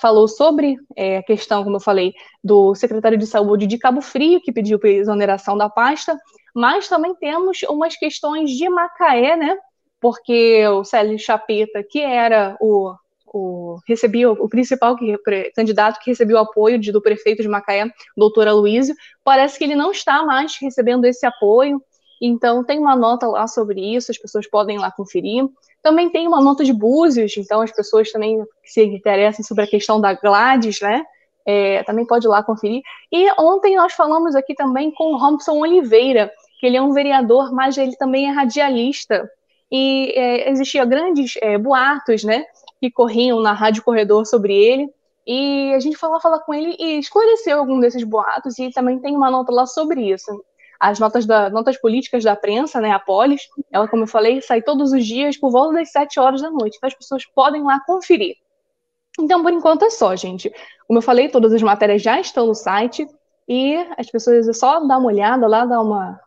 falou 0.00 0.26
sobre 0.26 0.76
é, 0.96 1.18
a 1.18 1.22
questão, 1.22 1.62
como 1.62 1.76
eu 1.76 1.80
falei, 1.80 2.14
do 2.42 2.74
secretário 2.74 3.18
de 3.18 3.26
saúde 3.26 3.66
de 3.66 3.78
Cabo 3.78 4.00
Frio, 4.00 4.40
que 4.40 4.52
pediu 4.52 4.80
exoneração 4.82 5.56
da 5.56 5.68
pasta, 5.68 6.18
mas 6.54 6.88
também 6.88 7.14
temos 7.16 7.62
umas 7.68 7.96
questões 7.96 8.50
de 8.50 8.68
Macaé, 8.68 9.36
né? 9.36 9.56
Porque 10.00 10.66
o 10.68 10.84
Célio 10.84 11.18
Chapeta, 11.18 11.82
que 11.82 12.00
era 12.00 12.56
o 12.60 12.94
o, 13.34 13.78
recebia 13.86 14.30
o 14.30 14.48
principal 14.48 14.96
que, 14.96 15.18
candidato 15.54 15.98
que 16.00 16.10
recebeu 16.10 16.36
o 16.36 16.40
apoio 16.40 16.78
de, 16.78 16.92
do 16.92 17.02
prefeito 17.02 17.42
de 17.42 17.48
Macaé, 17.48 17.90
doutor 18.16 18.46
Aloysio, 18.46 18.94
parece 19.24 19.58
que 19.58 19.64
ele 19.64 19.74
não 19.74 19.90
está 19.90 20.22
mais 20.22 20.56
recebendo 20.60 21.04
esse 21.04 21.26
apoio, 21.26 21.82
então 22.22 22.62
tem 22.62 22.78
uma 22.78 22.94
nota 22.94 23.26
lá 23.26 23.46
sobre 23.48 23.80
isso, 23.94 24.12
as 24.12 24.18
pessoas 24.18 24.48
podem 24.48 24.78
lá 24.78 24.90
conferir. 24.90 25.44
Também 25.82 26.08
tem 26.08 26.28
uma 26.28 26.40
nota 26.40 26.64
de 26.64 26.72
Búzios, 26.72 27.36
então 27.36 27.60
as 27.60 27.72
pessoas 27.72 28.10
também 28.12 28.42
se 28.64 28.82
interessem 28.82 29.44
sobre 29.44 29.64
a 29.64 29.66
questão 29.66 30.00
da 30.00 30.14
Gladys, 30.14 30.80
né, 30.80 31.04
é, 31.44 31.82
também 31.82 32.06
pode 32.06 32.26
ir 32.26 32.30
lá 32.30 32.42
conferir. 32.42 32.82
E 33.12 33.28
ontem 33.38 33.76
nós 33.76 33.92
falamos 33.92 34.36
aqui 34.36 34.54
também 34.54 34.92
com 34.92 35.12
o 35.12 35.18
Robson 35.18 35.58
Oliveira, 35.58 36.30
que 36.60 36.66
ele 36.66 36.76
é 36.76 36.82
um 36.82 36.92
vereador, 36.92 37.52
mas 37.52 37.76
ele 37.76 37.96
também 37.96 38.28
é 38.28 38.30
radialista, 38.30 39.28
e 39.70 40.12
é, 40.14 40.50
existia 40.50 40.84
grandes 40.84 41.34
é, 41.42 41.58
boatos, 41.58 42.22
né, 42.22 42.44
que 42.84 42.90
corriam 42.90 43.40
na 43.40 43.54
Rádio 43.54 43.82
Corredor 43.82 44.26
sobre 44.26 44.54
ele. 44.54 44.90
E 45.26 45.72
a 45.74 45.80
gente 45.80 45.96
lá 46.02 46.20
falar 46.20 46.40
com 46.40 46.52
ele 46.52 46.76
e 46.78 46.98
esclareceu 46.98 47.58
algum 47.58 47.80
desses 47.80 48.04
boatos, 48.04 48.58
e 48.58 48.70
também 48.70 48.98
tem 48.98 49.16
uma 49.16 49.30
nota 49.30 49.50
lá 49.50 49.64
sobre 49.64 50.12
isso. 50.12 50.44
As 50.78 50.98
notas, 50.98 51.24
da, 51.24 51.48
notas 51.48 51.80
políticas 51.80 52.22
da 52.22 52.36
prensa, 52.36 52.78
né, 52.78 52.90
a 52.90 52.98
Polis, 52.98 53.48
ela, 53.72 53.88
como 53.88 54.02
eu 54.02 54.06
falei, 54.06 54.42
sai 54.42 54.60
todos 54.60 54.92
os 54.92 55.06
dias 55.06 55.38
por 55.38 55.50
volta 55.50 55.74
das 55.74 55.90
7 55.92 56.20
horas 56.20 56.42
da 56.42 56.50
noite. 56.50 56.76
Então 56.76 56.88
as 56.88 56.94
pessoas 56.94 57.24
podem 57.24 57.62
lá 57.62 57.80
conferir. 57.86 58.36
Então, 59.18 59.42
por 59.42 59.52
enquanto 59.52 59.86
é 59.86 59.90
só, 59.90 60.14
gente. 60.14 60.52
Como 60.86 60.98
eu 60.98 61.02
falei, 61.02 61.30
todas 61.30 61.54
as 61.54 61.62
matérias 61.62 62.02
já 62.02 62.20
estão 62.20 62.46
no 62.46 62.54
site 62.54 63.08
e 63.48 63.76
as 63.96 64.10
pessoas 64.10 64.46
é 64.46 64.52
só 64.52 64.80
dar 64.80 64.98
uma 64.98 65.06
olhada 65.06 65.46
lá, 65.46 65.64
dar 65.64 65.80
uma, 65.80 66.20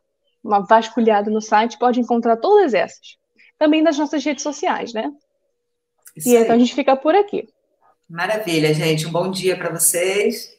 uma 0.43 0.61
vasculhada 0.61 1.29
no 1.29 1.41
site, 1.41 1.77
pode 1.77 1.99
encontrar 1.99 2.37
todas 2.37 2.73
essas. 2.73 3.17
Também 3.59 3.83
nas 3.83 3.97
nossas 3.97 4.23
redes 4.23 4.41
sociais, 4.41 4.91
né? 4.91 5.11
Isso 6.17 6.29
e 6.29 6.35
então 6.35 6.55
a 6.55 6.57
gente 6.59 6.73
fica 6.73 6.95
por 6.95 7.13
aqui. 7.13 7.47
Maravilha, 8.09 8.73
gente. 8.73 9.05
Um 9.05 9.11
bom 9.11 9.29
dia 9.29 9.55
para 9.55 9.69
vocês. 9.69 10.51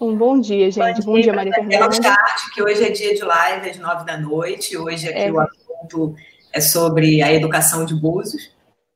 Um 0.00 0.16
bom 0.16 0.40
dia, 0.40 0.68
gente. 0.70 1.02
Bom, 1.02 1.12
bom 1.12 1.20
dia, 1.20 1.32
Maria 1.32 1.52
Fernanda. 1.52 1.88
Start, 1.90 2.54
que 2.54 2.62
hoje 2.62 2.82
é 2.82 2.90
dia 2.90 3.14
de 3.14 3.22
live 3.22 3.70
às 3.70 3.78
nove 3.78 4.04
da 4.04 4.16
noite. 4.16 4.76
Hoje 4.76 5.08
aqui 5.08 5.18
é. 5.18 5.30
o 5.30 5.38
assunto 5.38 6.16
é 6.52 6.60
sobre 6.60 7.22
a 7.22 7.32
educação 7.32 7.84
de 7.84 7.94
Búzios, 7.94 8.50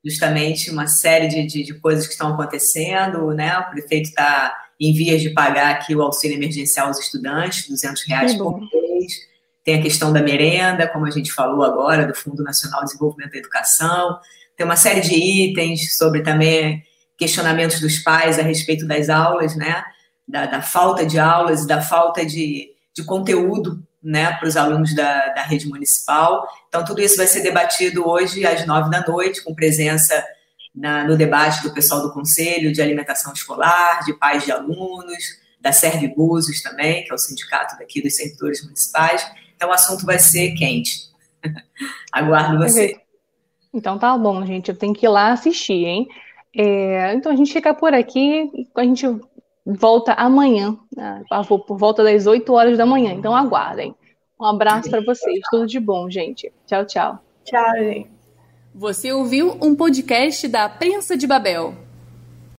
justamente 0.04 0.68
uma 0.68 0.88
série 0.88 1.28
de, 1.28 1.46
de, 1.46 1.62
de 1.62 1.74
coisas 1.74 2.06
que 2.06 2.12
estão 2.12 2.34
acontecendo, 2.34 3.32
né? 3.32 3.56
O 3.58 3.70
prefeito 3.70 4.08
está 4.08 4.52
em 4.80 4.92
vias 4.92 5.22
de 5.22 5.30
pagar 5.30 5.74
aqui 5.74 5.94
o 5.94 6.02
auxílio 6.02 6.36
emergencial 6.36 6.88
aos 6.88 6.98
estudantes, 6.98 7.68
200 7.68 8.02
reais 8.08 8.34
por 8.34 8.58
mês. 8.58 9.12
Tem 9.62 9.78
a 9.78 9.82
questão 9.82 10.12
da 10.12 10.20
merenda, 10.20 10.88
como 10.88 11.06
a 11.06 11.10
gente 11.10 11.32
falou 11.32 11.62
agora, 11.62 12.06
do 12.06 12.14
Fundo 12.14 12.42
Nacional 12.42 12.80
de 12.80 12.86
Desenvolvimento 12.86 13.32
da 13.32 13.38
Educação 13.38 14.18
tem 14.56 14.64
uma 14.64 14.76
série 14.76 15.00
de 15.00 15.14
itens 15.14 15.96
sobre 15.96 16.22
também 16.22 16.82
questionamentos 17.16 17.80
dos 17.80 17.98
pais 17.98 18.38
a 18.38 18.42
respeito 18.42 18.86
das 18.86 19.08
aulas, 19.08 19.56
né? 19.56 19.84
Da, 20.26 20.46
da 20.46 20.62
falta 20.62 21.04
de 21.04 21.18
aulas 21.18 21.64
e 21.64 21.66
da 21.66 21.82
falta 21.82 22.24
de, 22.24 22.70
de 22.94 23.04
conteúdo 23.04 23.82
né, 24.02 24.32
para 24.32 24.46
os 24.46 24.56
alunos 24.56 24.94
da, 24.94 25.28
da 25.28 25.42
rede 25.42 25.66
municipal. 25.66 26.46
Então, 26.68 26.84
tudo 26.84 27.00
isso 27.00 27.16
vai 27.16 27.26
ser 27.26 27.42
debatido 27.42 28.06
hoje 28.06 28.46
às 28.46 28.66
nove 28.66 28.90
da 28.90 29.00
noite, 29.06 29.42
com 29.42 29.54
presença 29.54 30.22
na, 30.74 31.04
no 31.04 31.16
debate 31.16 31.62
do 31.62 31.72
pessoal 31.72 32.02
do 32.02 32.12
Conselho 32.12 32.72
de 32.72 32.82
Alimentação 32.82 33.32
Escolar, 33.32 34.04
de 34.04 34.12
pais 34.14 34.44
de 34.44 34.52
alunos, 34.52 35.24
da 35.58 35.72
Serve 35.72 36.08
Búzios 36.08 36.60
também, 36.60 37.04
que 37.04 37.10
é 37.10 37.14
o 37.14 37.18
sindicato 37.18 37.78
daqui 37.78 38.02
dos 38.02 38.16
servidores 38.16 38.62
municipais. 38.62 39.26
Então, 39.56 39.70
o 39.70 39.72
assunto 39.72 40.04
vai 40.04 40.18
ser 40.18 40.52
quente. 40.52 41.08
Aguardo 42.12 42.58
você. 42.58 43.03
Então 43.74 43.98
tá 43.98 44.16
bom, 44.16 44.46
gente. 44.46 44.70
Eu 44.70 44.78
tenho 44.78 44.94
que 44.94 45.04
ir 45.04 45.08
lá 45.08 45.32
assistir, 45.32 45.84
hein? 45.84 46.08
É, 46.56 47.12
então 47.12 47.32
a 47.32 47.36
gente 47.36 47.52
fica 47.52 47.74
por 47.74 47.92
aqui. 47.92 48.68
A 48.76 48.84
gente 48.84 49.04
volta 49.66 50.12
amanhã, 50.12 50.78
né? 50.96 51.24
por 51.66 51.76
volta 51.76 52.04
das 52.04 52.26
8 52.26 52.52
horas 52.52 52.78
da 52.78 52.86
manhã. 52.86 53.12
Então 53.12 53.34
aguardem. 53.34 53.94
Um 54.40 54.46
abraço 54.46 54.88
para 54.88 55.04
vocês. 55.04 55.40
Tudo 55.50 55.66
de 55.66 55.80
bom, 55.80 56.08
gente. 56.08 56.52
Tchau, 56.66 56.84
tchau. 56.84 57.18
Tchau, 57.44 57.76
gente. 57.78 58.10
Você 58.74 59.12
ouviu 59.12 59.56
um 59.60 59.74
podcast 59.74 60.46
da 60.48 60.68
Prensa 60.68 61.16
de 61.16 61.26
Babel. 61.26 61.83